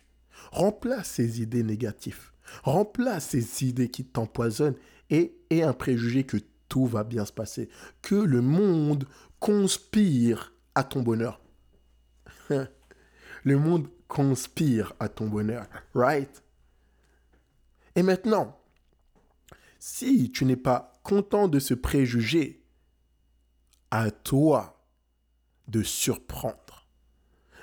Remplace 0.52 1.12
ces 1.12 1.42
idées 1.42 1.64
négatives. 1.64 2.32
Remplace 2.64 3.28
ces 3.30 3.66
idées 3.66 3.90
qui 3.90 4.06
t'empoisonnent 4.06 4.78
et, 5.10 5.36
un 5.52 5.74
préjugé 5.74 6.24
que 6.24 6.38
tout 6.70 6.86
va 6.86 7.04
bien 7.04 7.26
se 7.26 7.34
passer. 7.34 7.70
Que 8.02 8.16
le 8.16 8.42
monde 8.42 9.06
conspire 9.40 10.54
à 10.76 10.84
ton 10.84 11.02
bonheur. 11.02 11.42
le 12.50 13.58
monde 13.58 13.90
conspire 14.08 14.94
à 15.00 15.10
ton 15.10 15.28
bonheur. 15.28 15.68
Right? 15.94 16.42
Et 17.96 18.02
maintenant, 18.04 18.58
si 19.78 20.32
tu 20.32 20.46
n'es 20.46 20.56
pas 20.56 20.94
content 21.04 21.50
de 21.50 21.60
ce 21.60 21.74
préjugé, 21.74 22.64
à 23.92 24.10
toi 24.12 24.86
de 25.68 25.84
surprendre. 25.84 26.69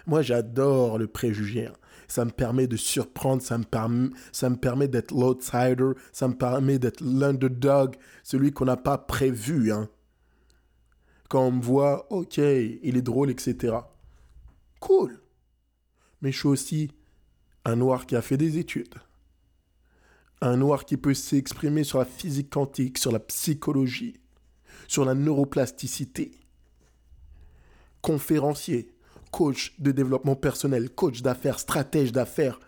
Moi, 0.07 0.23
j'adore 0.23 0.99
le 0.99 1.09
préjugé. 1.09 1.67
Hein. 1.67 1.75
Ça 2.09 2.25
me 2.25 2.31
permet 2.31 2.69
de 2.69 2.77
surprendre, 2.77 3.43
ça 3.43 3.59
me, 3.59 3.65
permet, 3.65 4.11
ça 4.31 4.49
me 4.49 4.57
permet 4.57 4.87
d'être 4.87 5.13
l'outsider, 5.13 5.93
ça 6.13 6.29
me 6.29 6.35
permet 6.35 6.79
d'être 6.79 7.01
l'underdog, 7.01 7.97
celui 8.23 8.53
qu'on 8.53 8.67
n'a 8.67 8.77
pas 8.77 8.99
prévu. 8.99 9.73
Hein. 9.73 9.89
Quand 11.29 11.47
on 11.47 11.53
me 11.53 11.63
voit, 11.63 12.07
ok, 12.13 12.39
il 12.39 12.97
est 12.97 13.03
drôle, 13.03 13.31
etc. 13.31 13.77
Cool. 14.79 15.21
Mais 16.23 16.31
je 16.31 16.39
suis 16.39 16.49
aussi 16.49 16.93
un 17.65 17.77
noir 17.77 18.07
qui 18.07 18.15
a 18.15 18.23
fait 18.23 18.37
des 18.37 18.59
études. 18.59 18.95
Un 20.41 20.57
noir 20.57 20.85
qui 20.85 20.97
peut 20.97 21.15
s'exprimer 21.15 21.83
sur 21.83 21.99
la 21.99 22.05
physique 22.05 22.51
quantique, 22.51 22.99
sur 22.99 23.11
la 23.11 23.19
psychologie, 23.19 24.21
sur 24.87 25.05
la 25.05 25.15
neuroplasticité. 25.15 26.31
Conférencier, 28.03 28.96
coach 29.31 29.75
de 29.79 29.93
développement 29.93 30.37
personnel, 30.37 30.91
coach 30.91 31.23
d'affaires, 31.23 31.59
stratège 31.59 32.13
d'affaires. 32.13 32.61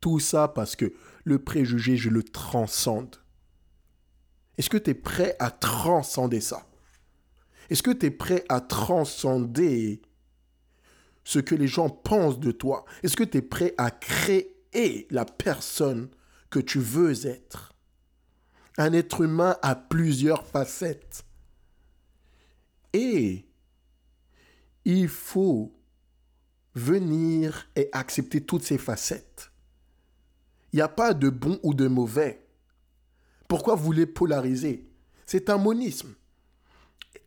Tout 0.00 0.20
ça 0.20 0.48
parce 0.48 0.76
que 0.76 0.92
le 1.24 1.38
préjugé, 1.38 1.96
je 1.96 2.10
le 2.10 2.22
transcende. 2.22 3.16
Est-ce 4.58 4.70
que 4.70 4.76
tu 4.76 4.90
es 4.90 4.94
prêt 4.94 5.36
à 5.38 5.50
transcender 5.50 6.40
ça? 6.40 6.66
Est-ce 7.70 7.82
que 7.82 7.90
tu 7.90 8.06
es 8.06 8.10
prêt 8.10 8.44
à 8.48 8.60
transcender 8.60 10.02
ce 11.24 11.38
que 11.38 11.54
les 11.54 11.66
gens 11.66 11.88
pensent 11.88 12.38
de 12.38 12.52
toi? 12.52 12.84
Est-ce 13.02 13.16
que 13.16 13.24
tu 13.24 13.38
es 13.38 13.42
prêt 13.42 13.74
à 13.78 13.90
créer 13.90 15.06
la 15.10 15.24
personne 15.24 16.10
que 16.50 16.58
tu 16.58 16.78
veux 16.78 17.26
être? 17.26 17.74
Un 18.76 18.92
être 18.92 19.22
humain 19.22 19.56
a 19.62 19.74
plusieurs 19.74 20.46
facettes. 20.46 21.24
Et 22.92 23.48
il 24.84 25.08
faut 25.08 25.74
venir 26.74 27.68
et 27.76 27.88
accepter 27.92 28.40
toutes 28.40 28.64
ces 28.64 28.78
facettes. 28.78 29.50
Il 30.72 30.76
n'y 30.76 30.82
a 30.82 30.88
pas 30.88 31.14
de 31.14 31.30
bon 31.30 31.60
ou 31.62 31.74
de 31.74 31.86
mauvais. 31.86 32.44
Pourquoi 33.48 33.74
vous 33.76 33.92
les 33.92 34.06
polarisez 34.06 34.88
C'est 35.26 35.50
un 35.50 35.58
monisme. 35.58 36.14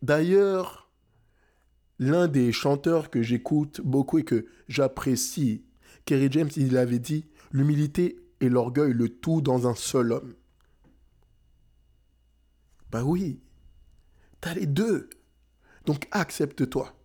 D'ailleurs, 0.01 0.91
l'un 1.99 2.27
des 2.27 2.51
chanteurs 2.51 3.09
que 3.09 3.21
j'écoute 3.21 3.81
beaucoup 3.83 4.19
et 4.19 4.23
que 4.23 4.47
j'apprécie, 4.67 5.63
Kerry 6.05 6.27
James, 6.31 6.49
il 6.55 6.77
avait 6.77 6.99
dit 6.99 7.25
L'humilité 7.51 8.19
et 8.41 8.49
l'orgueil, 8.49 8.93
le 8.93 9.09
tout 9.09 9.41
dans 9.41 9.67
un 9.67 9.75
seul 9.75 10.11
homme. 10.11 10.35
Bah 12.91 13.03
oui, 13.03 13.39
t'as 14.41 14.53
les 14.53 14.65
deux. 14.65 15.09
Donc 15.85 16.07
accepte-toi. 16.11 16.96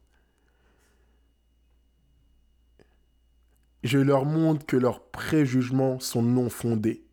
Je 3.83 3.99
leur 3.99 4.25
montre 4.25 4.65
que 4.67 4.77
leurs 4.77 5.05
préjugements 5.11 5.99
sont 6.01 6.23
non 6.23 6.49
fondés. 6.49 7.05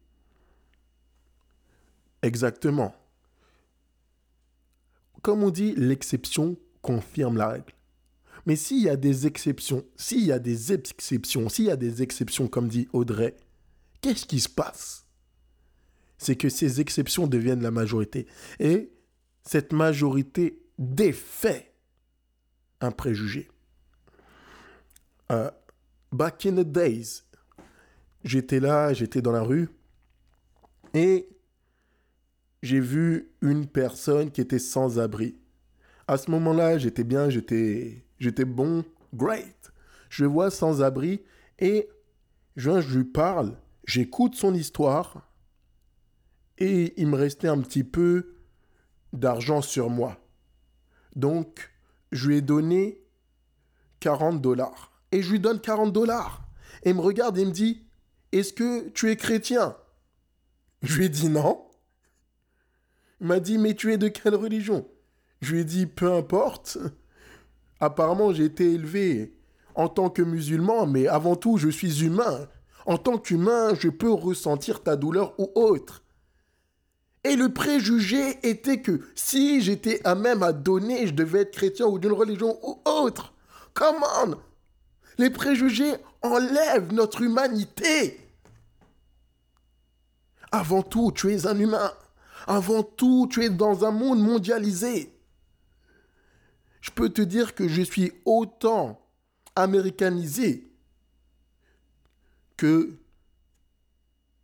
Exactement. 2.22 2.96
Comme 5.22 5.44
on 5.44 5.50
dit, 5.50 5.74
l'exception 5.76 6.58
confirme 6.82 7.38
la 7.38 7.50
règle. 7.50 7.74
Mais 8.46 8.56
s'il 8.56 8.82
y 8.82 8.90
a 8.90 8.96
des 8.96 9.28
exceptions, 9.28 9.86
s'il 9.96 10.26
y 10.26 10.32
a 10.32 10.40
des 10.40 10.74
exceptions, 10.74 11.50
s'il 11.50 11.66
y 11.66 11.72
a 11.72 11.76
des 11.76 12.02
exceptions, 12.02 12.48
comme 12.48 12.68
dit 12.68 12.88
Audrey, 12.94 13.36
qu'est-ce 14.02 14.26
qui 14.26 14.40
se 14.40 14.50
passe? 14.50 15.06
C'est 16.18 16.36
que 16.36 16.50
ces 16.50 16.82
exceptions 16.82 17.28
deviennent 17.28 17.62
la 17.62 17.72
majorité. 17.72 18.28
Et 18.60 18.92
cette 19.44 19.74
majorité 19.74 20.62
défait 20.78 21.74
un 22.82 22.92
préjugé. 22.92 23.50
Euh, 25.32 25.52
back 26.12 26.46
in 26.46 26.56
the 26.56 26.72
days, 26.72 27.24
j'étais 28.24 28.60
là, 28.60 28.94
j'étais 28.94 29.22
dans 29.22 29.32
la 29.32 29.42
rue 29.42 29.70
et 30.94 31.30
j'ai 32.62 32.80
vu 32.80 33.32
une 33.42 33.68
personne 33.68 34.32
qui 34.32 34.42
était 34.42 34.60
sans 34.60 35.00
abri. 35.00 35.38
À 36.08 36.18
ce 36.18 36.32
moment-là, 36.32 36.78
j'étais 36.78 37.04
bien, 37.04 37.30
j'étais, 37.30 38.04
j'étais 38.18 38.46
bon, 38.46 38.84
great. 39.14 39.72
Je 40.10 40.26
vois 40.26 40.50
sans 40.52 40.82
abri 40.82 41.22
et 41.60 41.88
je, 42.56 42.82
je 42.82 42.98
lui 42.98 43.06
parle, 43.06 43.58
j'écoute 43.86 44.36
son 44.36 44.54
histoire 44.54 45.30
et 46.58 47.00
il 47.00 47.08
me 47.08 47.16
restait 47.16 47.48
un 47.48 47.62
petit 47.62 47.84
peu 47.84 48.36
d'argent 49.14 49.62
sur 49.62 49.90
moi. 49.90 50.18
Donc, 51.16 51.72
je 52.12 52.28
lui 52.28 52.38
ai 52.38 52.42
donné 52.42 53.02
40 54.00 54.42
dollars 54.42 54.99
et 55.12 55.22
je 55.22 55.32
lui 55.32 55.40
donne 55.40 55.60
40 55.60 55.92
dollars. 55.92 56.48
Et 56.84 56.90
il 56.90 56.96
me 56.96 57.02
regarde 57.02 57.38
et 57.38 57.46
me 57.46 57.52
dit, 57.52 57.86
est-ce 58.32 58.54
que 58.54 58.90
tu 58.90 59.10
es 59.10 59.16
chrétien? 59.16 59.76
Je 60.82 60.98
lui 60.98 61.06
ai 61.06 61.10
dit 61.10 61.30
non. 61.30 61.66
Il 63.22 63.28
m'a 63.28 63.40
dit, 63.40 63.58
mais 63.58 63.74
tu 63.74 63.92
es 63.92 63.98
de 63.98 64.08
quelle 64.08 64.36
religion? 64.36 64.88
Je 65.42 65.54
lui 65.54 65.62
ai 65.62 65.66
dit, 65.66 65.86
peu 65.86 66.14
importe. 66.14 66.78
Apparemment, 67.80 68.34
j'ai 68.34 68.46
été 68.46 68.74
élevé 68.74 69.36
en 69.76 69.88
tant 69.88 70.10
que 70.10 70.22
musulman, 70.22 70.86
mais 70.86 71.08
avant 71.08 71.36
tout, 71.36 71.58
je 71.58 71.70
suis 71.70 72.04
humain. 72.04 72.48
En 72.86 72.98
tant 72.98 73.18
qu'humain, 73.18 73.74
je 73.76 73.90
peux 73.90 74.12
ressentir 74.12 74.84
ta 74.84 74.96
douleur 74.96 75.40
ou 75.40 75.52
autre. 75.56 76.04
Et 77.24 77.36
le 77.36 77.54
préjugé 77.54 78.40
était 78.44 78.82
que 78.82 79.02
si 79.16 79.62
j'étais 79.62 80.02
à 80.06 80.16
même 80.16 80.44
à 80.44 80.54
donner, 80.54 81.08
je 81.08 81.14
devais 81.14 81.42
être 81.42 81.52
chrétien 81.52 81.86
ou 81.86 82.00
d'une 82.00 82.14
religion 82.14 82.58
ou 82.64 82.82
autre. 82.86 83.34
Come 83.74 84.04
on! 84.24 84.38
Les 85.20 85.30
préjugés 85.30 85.96
enlèvent 86.22 86.94
notre 86.94 87.22
humanité. 87.22 88.26
Avant 90.50 90.82
tout, 90.82 91.12
tu 91.12 91.34
es 91.34 91.46
un 91.46 91.60
humain. 91.60 91.92
Avant 92.48 92.84
tout, 92.84 93.28
tu 93.30 93.44
es 93.44 93.50
dans 93.50 93.84
un 93.84 93.92
monde 93.92 94.22
mondialisé. 94.22 95.14
Je 96.80 96.92
peux 96.92 97.10
te 97.10 97.22
dire 97.22 97.54
que 97.54 97.68
je 97.68 97.82
suis 97.82 98.14
autant 98.24 99.06
américanisé 99.58 100.72
que 102.56 102.98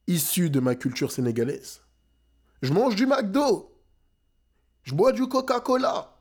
issu 0.08 0.50
de 0.50 0.60
ma 0.60 0.76
culture 0.76 1.14
sénégalaise. 1.14 1.84
Je 2.62 2.74
mange 2.74 2.98
du 2.98 3.06
McDo. 3.06 3.74
Je 4.84 4.94
bois 4.94 5.14
du 5.14 5.26
Coca-Cola. 5.26 6.18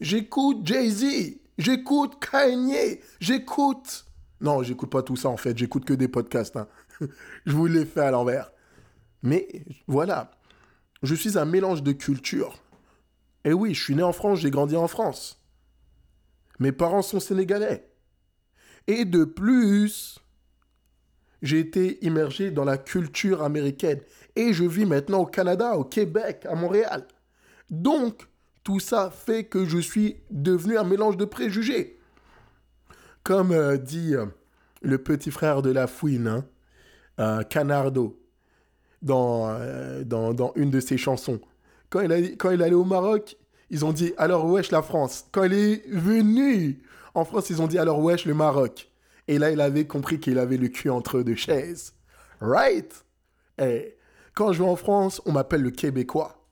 J'écoute 0.00 0.66
Jay-Z. 0.66 1.43
J'écoute 1.58 2.14
Kanye. 2.20 3.00
J'écoute. 3.20 4.06
Non, 4.40 4.62
j'écoute 4.62 4.90
pas 4.90 5.02
tout 5.02 5.16
ça 5.16 5.28
en 5.28 5.36
fait. 5.36 5.56
J'écoute 5.56 5.84
que 5.84 5.94
des 5.94 6.08
podcasts. 6.08 6.56
Hein. 6.56 6.68
je 7.46 7.52
vous 7.52 7.66
l'ai 7.66 7.84
fait 7.84 8.00
à 8.00 8.10
l'envers. 8.10 8.52
Mais 9.22 9.64
voilà. 9.86 10.30
Je 11.02 11.14
suis 11.14 11.38
un 11.38 11.44
mélange 11.44 11.82
de 11.82 11.92
cultures. 11.92 12.62
Et 13.44 13.52
oui, 13.52 13.74
je 13.74 13.82
suis 13.82 13.94
né 13.94 14.02
en 14.02 14.12
France, 14.12 14.40
j'ai 14.40 14.50
grandi 14.50 14.76
en 14.76 14.88
France. 14.88 15.42
Mes 16.58 16.72
parents 16.72 17.02
sont 17.02 17.20
sénégalais. 17.20 17.90
Et 18.86 19.04
de 19.04 19.24
plus, 19.24 20.18
j'ai 21.42 21.58
été 21.58 22.04
immergé 22.04 22.50
dans 22.50 22.64
la 22.64 22.78
culture 22.78 23.42
américaine. 23.42 24.00
Et 24.34 24.52
je 24.52 24.64
vis 24.64 24.86
maintenant 24.86 25.20
au 25.20 25.26
Canada, 25.26 25.76
au 25.76 25.84
Québec, 25.84 26.46
à 26.48 26.54
Montréal. 26.54 27.06
Donc, 27.70 28.26
tout 28.64 28.80
ça 28.80 29.10
fait 29.10 29.44
que 29.44 29.66
je 29.66 29.78
suis 29.78 30.16
devenu 30.30 30.78
un 30.78 30.84
mélange 30.84 31.18
de 31.18 31.26
préjugés. 31.26 32.00
Comme 33.22 33.52
euh, 33.52 33.76
dit 33.76 34.14
euh, 34.14 34.26
le 34.82 34.98
petit 34.98 35.30
frère 35.30 35.62
de 35.62 35.70
la 35.70 35.86
fouine, 35.86 36.26
hein, 36.26 36.46
euh, 37.20 37.42
Canardo, 37.42 38.18
dans, 39.02 39.54
une 40.56 40.70
de 40.70 40.80
ses 40.80 40.96
chansons. 40.96 41.40
Quand 41.90 42.00
il, 42.00 42.10
a, 42.10 42.64
allait 42.64 42.74
au 42.74 42.84
Maroc, 42.84 43.36
ils 43.70 43.84
ont 43.84 43.92
dit 43.92 44.14
alors 44.16 44.46
wesh 44.46 44.70
la 44.70 44.82
France. 44.82 45.26
Quand 45.30 45.44
il 45.44 45.52
est 45.52 45.88
venu 45.90 46.82
en 47.14 47.24
France, 47.24 47.50
ils 47.50 47.60
ont 47.60 47.66
dit 47.66 47.78
alors 47.78 48.00
wesh 48.00 48.24
le 48.24 48.34
Maroc. 48.34 48.90
Et 49.28 49.38
là, 49.38 49.50
il 49.50 49.60
avait 49.60 49.86
compris 49.86 50.18
qu'il 50.20 50.38
avait 50.38 50.56
le 50.56 50.68
cul 50.68 50.90
entre 50.90 51.22
deux 51.22 51.34
chaises. 51.34 51.94
Right? 52.40 53.04
Et 53.58 53.96
quand 54.34 54.52
je 54.52 54.62
vais 54.62 54.68
en 54.68 54.76
France, 54.76 55.20
on 55.26 55.32
m'appelle 55.32 55.62
le 55.62 55.70
Québécois. 55.70 56.46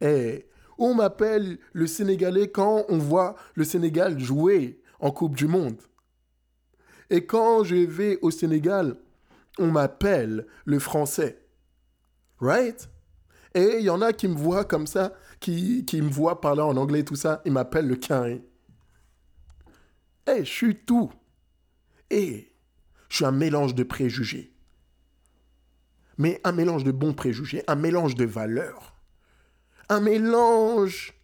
Et 0.00 0.46
on 0.78 0.94
m'appelle 0.94 1.58
le 1.72 1.86
Sénégalais 1.86 2.48
quand 2.50 2.84
on 2.88 2.98
voit 2.98 3.34
le 3.54 3.64
Sénégal 3.64 4.18
jouer 4.18 4.80
en 5.00 5.10
Coupe 5.10 5.36
du 5.36 5.46
Monde. 5.46 5.80
Et 7.10 7.26
quand 7.26 7.64
je 7.64 7.76
vais 7.76 8.18
au 8.22 8.30
Sénégal, 8.30 8.96
on 9.58 9.70
m'appelle 9.70 10.46
le 10.64 10.78
Français. 10.78 11.46
Right? 12.40 12.88
Et 13.54 13.76
il 13.78 13.84
y 13.84 13.90
en 13.90 14.00
a 14.00 14.12
qui 14.12 14.26
me 14.26 14.34
voient 14.34 14.64
comme 14.64 14.86
ça, 14.86 15.12
qui, 15.38 15.84
qui 15.84 16.02
me 16.02 16.10
voient 16.10 16.40
parler 16.40 16.62
en 16.62 16.76
anglais 16.76 17.04
tout 17.04 17.16
ça, 17.16 17.40
ils 17.44 17.52
m'appellent 17.52 17.86
le 17.88 17.96
Quinri. 17.96 18.42
Eh, 20.26 20.44
je 20.44 20.50
suis 20.50 20.76
tout. 20.76 21.12
Et 22.10 22.52
je 23.08 23.16
suis 23.16 23.24
un 23.24 23.32
mélange 23.32 23.74
de 23.74 23.84
préjugés 23.84 24.54
mais 26.18 26.40
un 26.44 26.52
mélange 26.52 26.84
de 26.84 26.92
bons 26.92 27.14
préjugés, 27.14 27.62
un 27.66 27.74
mélange 27.74 28.14
de 28.14 28.24
valeurs, 28.24 28.93
un 29.88 30.00
mélange 30.00 31.14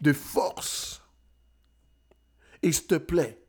de 0.00 0.12
force. 0.12 1.02
Et 2.62 2.72
s'il 2.72 2.86
te 2.86 2.96
plaît, 2.96 3.40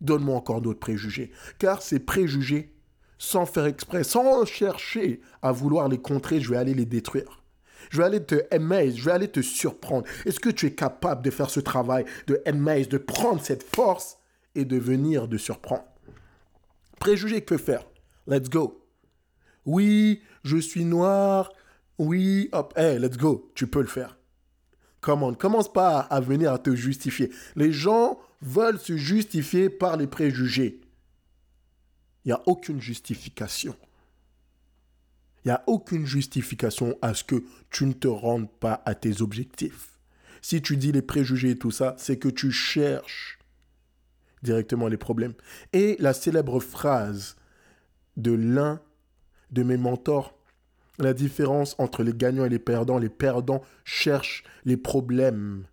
donne-moi 0.00 0.36
encore 0.36 0.60
d'autres 0.60 0.80
préjugés, 0.80 1.30
car 1.58 1.82
ces 1.82 2.00
préjugés, 2.00 2.74
sans 3.18 3.46
faire 3.46 3.66
exprès, 3.66 4.02
sans 4.02 4.44
chercher 4.44 5.20
à 5.42 5.52
vouloir 5.52 5.88
les 5.88 5.98
contrer, 5.98 6.40
je 6.40 6.50
vais 6.50 6.56
aller 6.56 6.74
les 6.74 6.86
détruire. 6.86 7.42
Je 7.90 7.98
vais 7.98 8.04
aller 8.04 8.24
te 8.24 8.42
amaze, 8.54 8.96
je 8.96 9.04
vais 9.04 9.12
aller 9.12 9.28
te 9.28 9.40
surprendre. 9.40 10.06
Est-ce 10.24 10.40
que 10.40 10.50
tu 10.50 10.66
es 10.66 10.74
capable 10.74 11.22
de 11.22 11.30
faire 11.30 11.50
ce 11.50 11.60
travail 11.60 12.04
de 12.26 12.40
amaze, 12.46 12.88
de 12.88 12.98
prendre 12.98 13.42
cette 13.42 13.62
force 13.62 14.18
et 14.54 14.64
de 14.64 14.76
venir 14.76 15.28
de 15.28 15.38
surprendre? 15.38 15.84
Préjugés, 16.98 17.42
que 17.42 17.56
faire 17.56 17.84
Let's 18.26 18.48
go. 18.48 18.86
Oui, 19.64 20.22
je 20.44 20.58
suis 20.58 20.84
noir. 20.84 21.50
Oui, 22.00 22.48
hop, 22.52 22.72
hey, 22.78 22.98
let's 22.98 23.18
go. 23.18 23.52
Tu 23.54 23.66
peux 23.66 23.82
le 23.82 23.86
faire. 23.86 24.16
Comment 25.02 25.34
Commence 25.34 25.70
pas 25.70 25.98
à 26.00 26.18
venir 26.18 26.50
à 26.50 26.58
te 26.58 26.74
justifier. 26.74 27.30
Les 27.56 27.74
gens 27.74 28.18
veulent 28.40 28.78
se 28.78 28.96
justifier 28.96 29.68
par 29.68 29.98
les 29.98 30.06
préjugés. 30.06 30.80
Il 32.24 32.28
n'y 32.28 32.32
a 32.32 32.40
aucune 32.46 32.80
justification. 32.80 33.76
Il 35.44 35.48
n'y 35.48 35.52
a 35.52 35.62
aucune 35.66 36.06
justification 36.06 36.96
à 37.02 37.12
ce 37.12 37.22
que 37.22 37.44
tu 37.68 37.84
ne 37.84 37.92
te 37.92 38.08
rendes 38.08 38.50
pas 38.50 38.82
à 38.86 38.94
tes 38.94 39.20
objectifs. 39.20 39.98
Si 40.40 40.62
tu 40.62 40.78
dis 40.78 40.92
les 40.92 41.02
préjugés 41.02 41.50
et 41.50 41.58
tout 41.58 41.70
ça, 41.70 41.96
c'est 41.98 42.18
que 42.18 42.30
tu 42.30 42.50
cherches 42.50 43.38
directement 44.42 44.88
les 44.88 44.96
problèmes. 44.96 45.34
Et 45.74 45.98
la 45.98 46.14
célèbre 46.14 46.60
phrase 46.60 47.36
de 48.16 48.32
l'un 48.32 48.80
de 49.50 49.62
mes 49.62 49.76
mentors 49.76 50.39
la 51.02 51.14
différence 51.14 51.74
entre 51.78 52.02
les 52.02 52.14
gagnants 52.14 52.44
et 52.44 52.48
les 52.48 52.58
perdants. 52.58 52.98
Les 52.98 53.08
perdants 53.08 53.62
cherchent 53.84 54.44
les 54.64 54.76
problèmes 54.76 55.66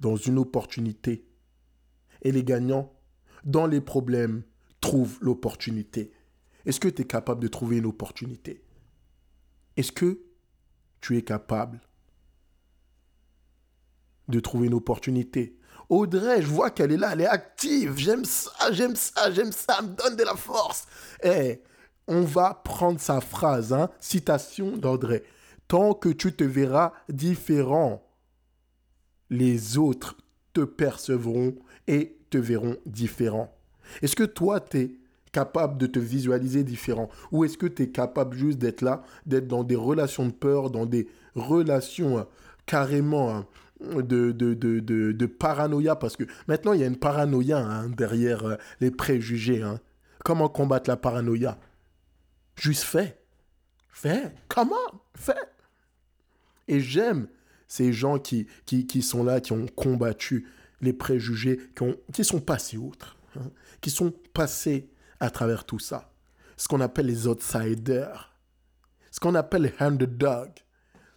dans 0.00 0.16
une 0.16 0.38
opportunité. 0.38 1.26
Et 2.22 2.32
les 2.32 2.44
gagnants, 2.44 2.92
dans 3.44 3.66
les 3.66 3.80
problèmes, 3.80 4.42
trouvent 4.80 5.18
l'opportunité. 5.20 6.12
Est-ce 6.66 6.80
que 6.80 6.88
tu 6.88 7.02
es 7.02 7.04
capable 7.04 7.42
de 7.42 7.48
trouver 7.48 7.78
une 7.78 7.86
opportunité? 7.86 8.62
Est-ce 9.76 9.92
que 9.92 10.20
tu 11.00 11.16
es 11.16 11.22
capable 11.22 11.80
de 14.28 14.40
trouver 14.40 14.68
une 14.68 14.74
opportunité? 14.74 15.58
Audrey, 15.88 16.40
je 16.40 16.46
vois 16.46 16.70
qu'elle 16.70 16.92
est 16.92 16.96
là, 16.96 17.10
elle 17.12 17.22
est 17.22 17.26
active. 17.26 17.94
J'aime 17.96 18.24
ça, 18.24 18.72
j'aime 18.72 18.96
ça, 18.96 19.30
j'aime 19.30 19.52
ça, 19.52 19.76
elle 19.80 19.86
me 19.88 19.94
donne 19.94 20.16
de 20.16 20.22
la 20.22 20.34
force. 20.34 20.86
Eh, 21.22 21.62
on 22.06 22.22
va 22.22 22.60
prendre 22.64 23.00
sa 23.00 23.20
phrase, 23.20 23.72
hein, 23.72 23.90
citation 24.00 24.76
d'André. 24.76 25.22
Tant 25.68 25.94
que 25.94 26.08
tu 26.08 26.32
te 26.32 26.44
verras 26.44 26.92
différent, 27.08 28.02
les 29.30 29.78
autres 29.78 30.16
te 30.52 30.60
percevront 30.60 31.54
et 31.86 32.16
te 32.30 32.38
verront 32.38 32.76
différent. 32.86 33.52
Est-ce 34.02 34.16
que 34.16 34.24
toi, 34.24 34.60
tu 34.60 34.78
es 34.78 34.90
capable 35.32 35.78
de 35.78 35.86
te 35.86 35.98
visualiser 35.98 36.62
différent? 36.62 37.08
Ou 37.32 37.44
est-ce 37.44 37.58
que 37.58 37.66
tu 37.66 37.84
es 37.84 37.88
capable 37.88 38.36
juste 38.36 38.58
d'être 38.58 38.82
là, 38.82 39.02
d'être 39.26 39.48
dans 39.48 39.64
des 39.64 39.76
relations 39.76 40.26
de 40.26 40.32
peur, 40.32 40.70
dans 40.70 40.86
des 40.86 41.08
relations 41.34 42.18
euh, 42.18 42.22
carrément 42.66 43.34
hein, 43.34 43.46
de, 43.80 45.26
paranoïa? 45.26 45.96
Parce 45.96 46.16
que 46.16 46.24
maintenant, 46.46 46.72
il 46.72 46.80
y 46.80 46.84
a 46.84 46.86
une 46.86 46.96
paranoïa 46.96 47.58
hein, 47.58 47.88
derrière 47.88 48.44
euh, 48.44 48.56
les 48.80 48.90
préjugés. 48.90 49.64
Comment 50.24 50.48
combattre 50.48 50.88
la 50.88 50.96
paranoïa? 50.96 51.58
Juste 52.56 52.84
fais. 52.84 53.20
Fais. 53.88 54.32
Comment 54.48 54.76
Fais. 55.14 55.34
Et 56.68 56.80
j'aime 56.80 57.28
ces 57.66 57.92
gens 57.92 58.18
qui, 58.18 58.46
qui, 58.66 59.02
sont 59.02 59.24
là, 59.24 59.40
qui 59.40 59.52
ont 59.52 59.66
combattu 59.66 60.48
les 60.80 60.92
préjugés, 60.92 61.60
qui, 61.74 61.82
ont, 61.82 61.96
qui 62.12 62.24
sont 62.24 62.40
passés 62.40 62.76
outre, 62.76 63.16
hein, 63.36 63.50
qui 63.80 63.90
sont 63.90 64.12
passés 64.32 64.90
à 65.20 65.30
travers 65.30 65.64
tout 65.64 65.78
ça. 65.78 66.12
Ce 66.56 66.68
qu'on 66.68 66.80
appelle 66.80 67.06
les 67.06 67.26
outsiders, 67.26 68.34
ce 69.10 69.20
qu'on 69.20 69.34
appelle 69.34 69.62
les 69.62 69.74
underdogs, 69.80 70.64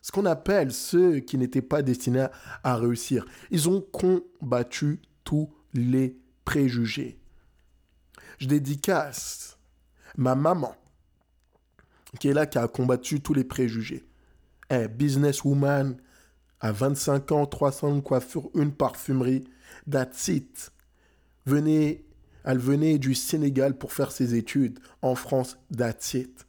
ce 0.02 0.12
qu'on 0.12 0.26
appelle 0.26 0.72
ceux 0.72 1.20
qui 1.20 1.38
n'étaient 1.38 1.62
pas 1.62 1.82
destinés 1.82 2.28
à 2.64 2.76
réussir. 2.78 3.26
Ils 3.52 3.70
ont 3.70 3.82
combattu 3.82 5.02
tous 5.24 5.54
les 5.74 6.18
préjugés. 6.46 7.20
Je 8.38 8.48
dédicace 8.48 9.58
ma 10.16 10.36
maman, 10.36 10.76
qui 12.20 12.28
est 12.28 12.34
là, 12.34 12.46
qui 12.46 12.58
a 12.58 12.68
combattu 12.68 13.22
tous 13.22 13.34
les 13.34 13.44
préjugés. 13.44 14.06
Eh, 14.70 14.88
businesswoman, 14.88 15.98
à 16.60 16.72
25 16.72 17.32
ans, 17.32 17.46
300 17.46 18.02
coiffures, 18.02 18.50
une 18.56 18.72
parfumerie, 18.72 19.46
that's 19.90 20.28
it. 20.28 20.72
Venez, 21.46 22.06
elle 22.44 22.60
venait 22.60 22.98
du 22.98 23.14
Sénégal 23.14 23.78
pour 23.78 23.94
faire 23.94 24.12
ses 24.12 24.36
études. 24.36 24.80
En 25.02 25.16
France, 25.16 25.58
that's 25.76 26.14
it. 26.14 26.46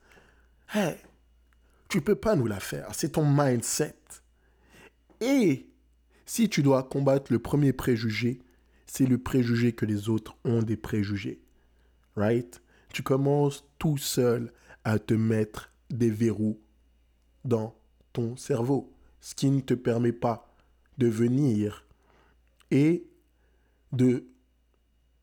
Hey, 0.72 0.96
tu 1.88 2.00
peux 2.00 2.14
pas 2.14 2.36
nous 2.36 2.46
la 2.46 2.60
faire. 2.60 2.88
C'est 2.92 3.10
ton 3.10 3.24
mindset. 3.26 3.94
Et 5.20 5.68
si 6.26 6.48
tu 6.48 6.62
dois 6.62 6.82
combattre 6.82 7.32
le 7.32 7.38
premier 7.38 7.72
préjugé, 7.72 8.40
c'est 8.86 9.06
le 9.06 9.18
préjugé 9.18 9.72
que 9.72 9.86
les 9.86 10.08
autres 10.08 10.36
ont 10.44 10.62
des 10.62 10.76
préjugés. 10.76 11.40
Right? 12.16 12.60
Tu 12.92 13.02
commences 13.02 13.64
tout 13.78 13.98
seul 13.98 14.52
à 14.88 14.98
te 14.98 15.12
mettre 15.12 15.70
des 15.90 16.08
verrous 16.08 16.58
dans 17.44 17.78
ton 18.14 18.36
cerveau, 18.36 18.90
ce 19.20 19.34
qui 19.34 19.50
ne 19.50 19.60
te 19.60 19.74
permet 19.74 20.12
pas 20.12 20.50
de 20.96 21.06
venir 21.06 21.86
et 22.70 23.06
de 23.92 24.24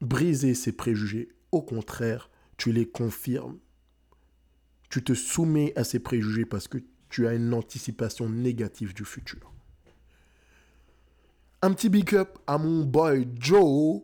briser 0.02 0.54
ces 0.54 0.72
préjugés. 0.72 1.30
Au 1.52 1.64
contraire, 1.64 2.30
tu 2.58 2.72
les 2.72 2.88
confirmes. 2.88 3.58
Tu 4.92 5.04
te 5.04 5.16
soumets 5.16 5.74
à 5.76 5.84
ces 5.84 6.00
préjugés 6.00 6.46
parce 6.46 6.68
que 6.68 6.78
tu 7.10 7.26
as 7.26 7.34
une 7.34 7.52
anticipation 7.52 8.30
négative 8.30 8.94
du 8.94 9.04
futur. 9.04 9.52
Un 11.64 11.74
petit 11.74 11.90
big 11.90 12.14
up 12.14 12.38
à 12.46 12.60
mon 12.60 12.86
boy 12.86 13.28
Joe. 13.40 14.04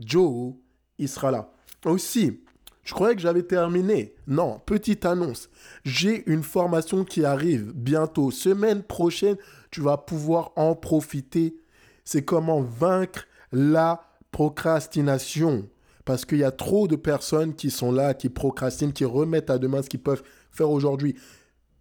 Joe, 0.00 0.54
il 0.98 1.08
sera 1.08 1.30
là. 1.30 1.52
Aussi, 1.84 2.40
je 2.86 2.94
croyais 2.94 3.16
que 3.16 3.20
j'avais 3.20 3.42
terminé. 3.42 4.14
Non, 4.28 4.60
petite 4.64 5.04
annonce. 5.04 5.50
J'ai 5.84 6.22
une 6.30 6.44
formation 6.44 7.04
qui 7.04 7.24
arrive 7.24 7.72
bientôt. 7.74 8.30
Semaine 8.30 8.84
prochaine, 8.84 9.36
tu 9.72 9.80
vas 9.80 9.96
pouvoir 9.96 10.52
en 10.54 10.76
profiter. 10.76 11.56
C'est 12.04 12.24
comment 12.24 12.62
vaincre 12.62 13.26
la 13.50 14.02
procrastination. 14.30 15.68
Parce 16.04 16.24
qu'il 16.24 16.38
y 16.38 16.44
a 16.44 16.52
trop 16.52 16.86
de 16.86 16.94
personnes 16.94 17.56
qui 17.56 17.72
sont 17.72 17.90
là, 17.90 18.14
qui 18.14 18.28
procrastinent, 18.28 18.92
qui 18.92 19.04
remettent 19.04 19.50
à 19.50 19.58
demain 19.58 19.82
ce 19.82 19.88
qu'ils 19.88 20.02
peuvent 20.02 20.22
faire 20.52 20.70
aujourd'hui. 20.70 21.16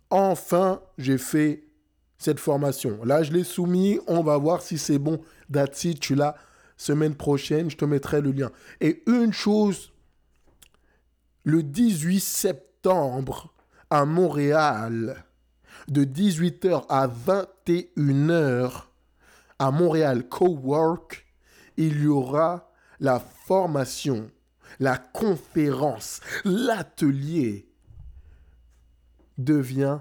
Enfin, 0.09 0.81
j'ai 0.97 1.19
fait 1.19 1.67
cette 2.17 2.39
formation. 2.39 2.97
Là, 3.05 3.21
je 3.21 3.31
l'ai 3.31 3.43
soumis. 3.43 3.99
On 4.07 4.23
va 4.23 4.39
voir 4.39 4.63
si 4.63 4.79
c'est 4.79 4.97
bon. 4.97 5.21
That's 5.53 5.85
tu 5.99 6.15
l'as. 6.15 6.35
Semaine 6.77 7.13
prochaine, 7.13 7.69
je 7.69 7.77
te 7.77 7.85
mettrai 7.85 8.21
le 8.21 8.31
lien. 8.31 8.49
Et 8.81 9.03
une 9.05 9.33
chose, 9.33 9.91
le 11.45 11.61
18 11.61 12.19
septembre, 12.19 13.53
à 13.91 14.03
Montréal, 14.03 15.23
de 15.87 16.03
18h 16.03 16.85
à 16.89 17.07
21h, 17.07 18.83
à 19.59 19.71
Montréal 19.71 20.27
Cowork, 20.27 21.25
il 21.77 22.01
y 22.01 22.07
aura 22.07 22.71
la 22.99 23.19
formation, 23.19 24.31
la 24.79 24.97
conférence, 24.97 26.19
l'atelier 26.43 27.69
devient 29.37 29.99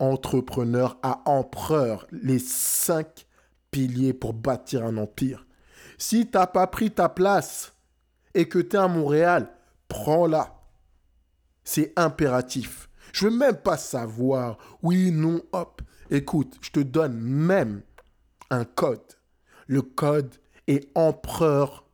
entrepreneur 0.00 0.98
à 1.02 1.22
empereur, 1.30 2.08
les 2.10 2.40
cinq 2.40 3.26
piliers 3.70 4.12
pour 4.12 4.34
bâtir 4.34 4.84
un 4.84 4.96
empire. 4.96 5.46
Si 5.96 6.26
tu 6.26 6.36
n'as 6.36 6.48
pas 6.48 6.66
pris 6.66 6.90
ta 6.90 7.08
place 7.08 7.72
et 8.34 8.48
que 8.48 8.58
tu 8.58 8.74
es 8.74 8.80
à 8.80 8.88
Montréal, 8.88 9.48
prends-la. 9.86 10.61
C'est 11.64 11.92
impératif. 11.96 12.88
Je 13.12 13.26
veux 13.26 13.36
même 13.36 13.56
pas 13.56 13.76
savoir. 13.76 14.58
Oui, 14.82 15.10
non, 15.10 15.42
hop. 15.52 15.82
Écoute, 16.10 16.56
je 16.60 16.70
te 16.70 16.80
donne 16.80 17.18
même 17.18 17.82
un 18.50 18.64
code. 18.64 19.00
Le 19.66 19.82
code 19.82 20.34
est 20.66 20.88
empereur 20.94 21.84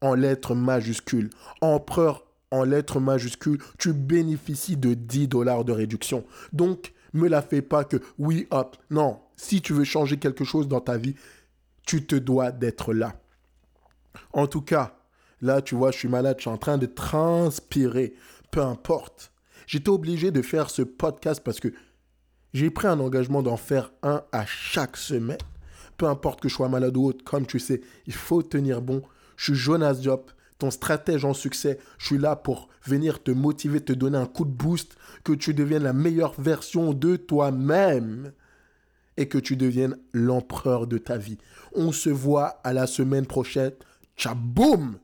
en 0.00 0.14
lettres 0.14 0.54
majuscules. 0.54 1.30
Empereur 1.60 2.24
en 2.50 2.64
lettres 2.64 3.00
majuscules, 3.00 3.58
tu 3.78 3.92
bénéficies 3.92 4.76
de 4.76 4.94
10 4.94 5.28
dollars 5.28 5.64
de 5.64 5.72
réduction. 5.72 6.24
Donc, 6.52 6.92
me 7.12 7.28
la 7.28 7.42
fais 7.42 7.62
pas 7.62 7.84
que 7.84 7.96
oui, 8.18 8.46
hop. 8.50 8.76
Non, 8.90 9.20
si 9.36 9.60
tu 9.60 9.72
veux 9.72 9.84
changer 9.84 10.18
quelque 10.18 10.44
chose 10.44 10.68
dans 10.68 10.80
ta 10.80 10.96
vie, 10.96 11.14
tu 11.86 12.04
te 12.04 12.14
dois 12.14 12.52
d'être 12.52 12.92
là. 12.92 13.14
En 14.32 14.46
tout 14.46 14.62
cas, 14.62 14.98
là, 15.40 15.62
tu 15.62 15.74
vois, 15.74 15.90
je 15.90 15.98
suis 15.98 16.08
malade, 16.08 16.36
je 16.38 16.42
suis 16.42 16.50
en 16.50 16.58
train 16.58 16.78
de 16.78 16.86
transpirer. 16.86 18.14
Peu 18.52 18.60
importe. 18.60 19.32
J'étais 19.66 19.88
obligé 19.88 20.30
de 20.30 20.42
faire 20.42 20.68
ce 20.70 20.82
podcast 20.82 21.40
parce 21.42 21.58
que 21.58 21.72
j'ai 22.52 22.70
pris 22.70 22.86
un 22.86 23.00
engagement 23.00 23.42
d'en 23.42 23.56
faire 23.56 23.92
un 24.02 24.22
à 24.30 24.44
chaque 24.44 24.98
semaine. 24.98 25.38
Peu 25.96 26.06
importe 26.06 26.42
que 26.42 26.50
je 26.50 26.54
sois 26.54 26.68
malade 26.68 26.96
ou 26.98 27.06
autre, 27.06 27.24
comme 27.24 27.46
tu 27.46 27.58
sais, 27.58 27.80
il 28.06 28.12
faut 28.12 28.42
tenir 28.42 28.82
bon. 28.82 29.02
Je 29.36 29.52
suis 29.52 29.54
Jonas 29.54 29.94
Diop, 29.94 30.30
ton 30.58 30.70
stratège 30.70 31.24
en 31.24 31.32
succès. 31.32 31.78
Je 31.96 32.06
suis 32.06 32.18
là 32.18 32.36
pour 32.36 32.68
venir 32.84 33.22
te 33.22 33.30
motiver, 33.30 33.80
te 33.80 33.94
donner 33.94 34.18
un 34.18 34.26
coup 34.26 34.44
de 34.44 34.50
boost, 34.50 34.96
que 35.24 35.32
tu 35.32 35.54
deviennes 35.54 35.84
la 35.84 35.94
meilleure 35.94 36.38
version 36.38 36.92
de 36.92 37.16
toi-même 37.16 38.32
et 39.16 39.28
que 39.28 39.38
tu 39.38 39.56
deviennes 39.56 39.96
l'empereur 40.12 40.86
de 40.86 40.98
ta 40.98 41.16
vie. 41.16 41.38
On 41.74 41.90
se 41.90 42.10
voit 42.10 42.60
à 42.64 42.74
la 42.74 42.86
semaine 42.86 43.26
prochaine. 43.26 43.72
Ciao, 44.14 44.34
boum 44.34 44.98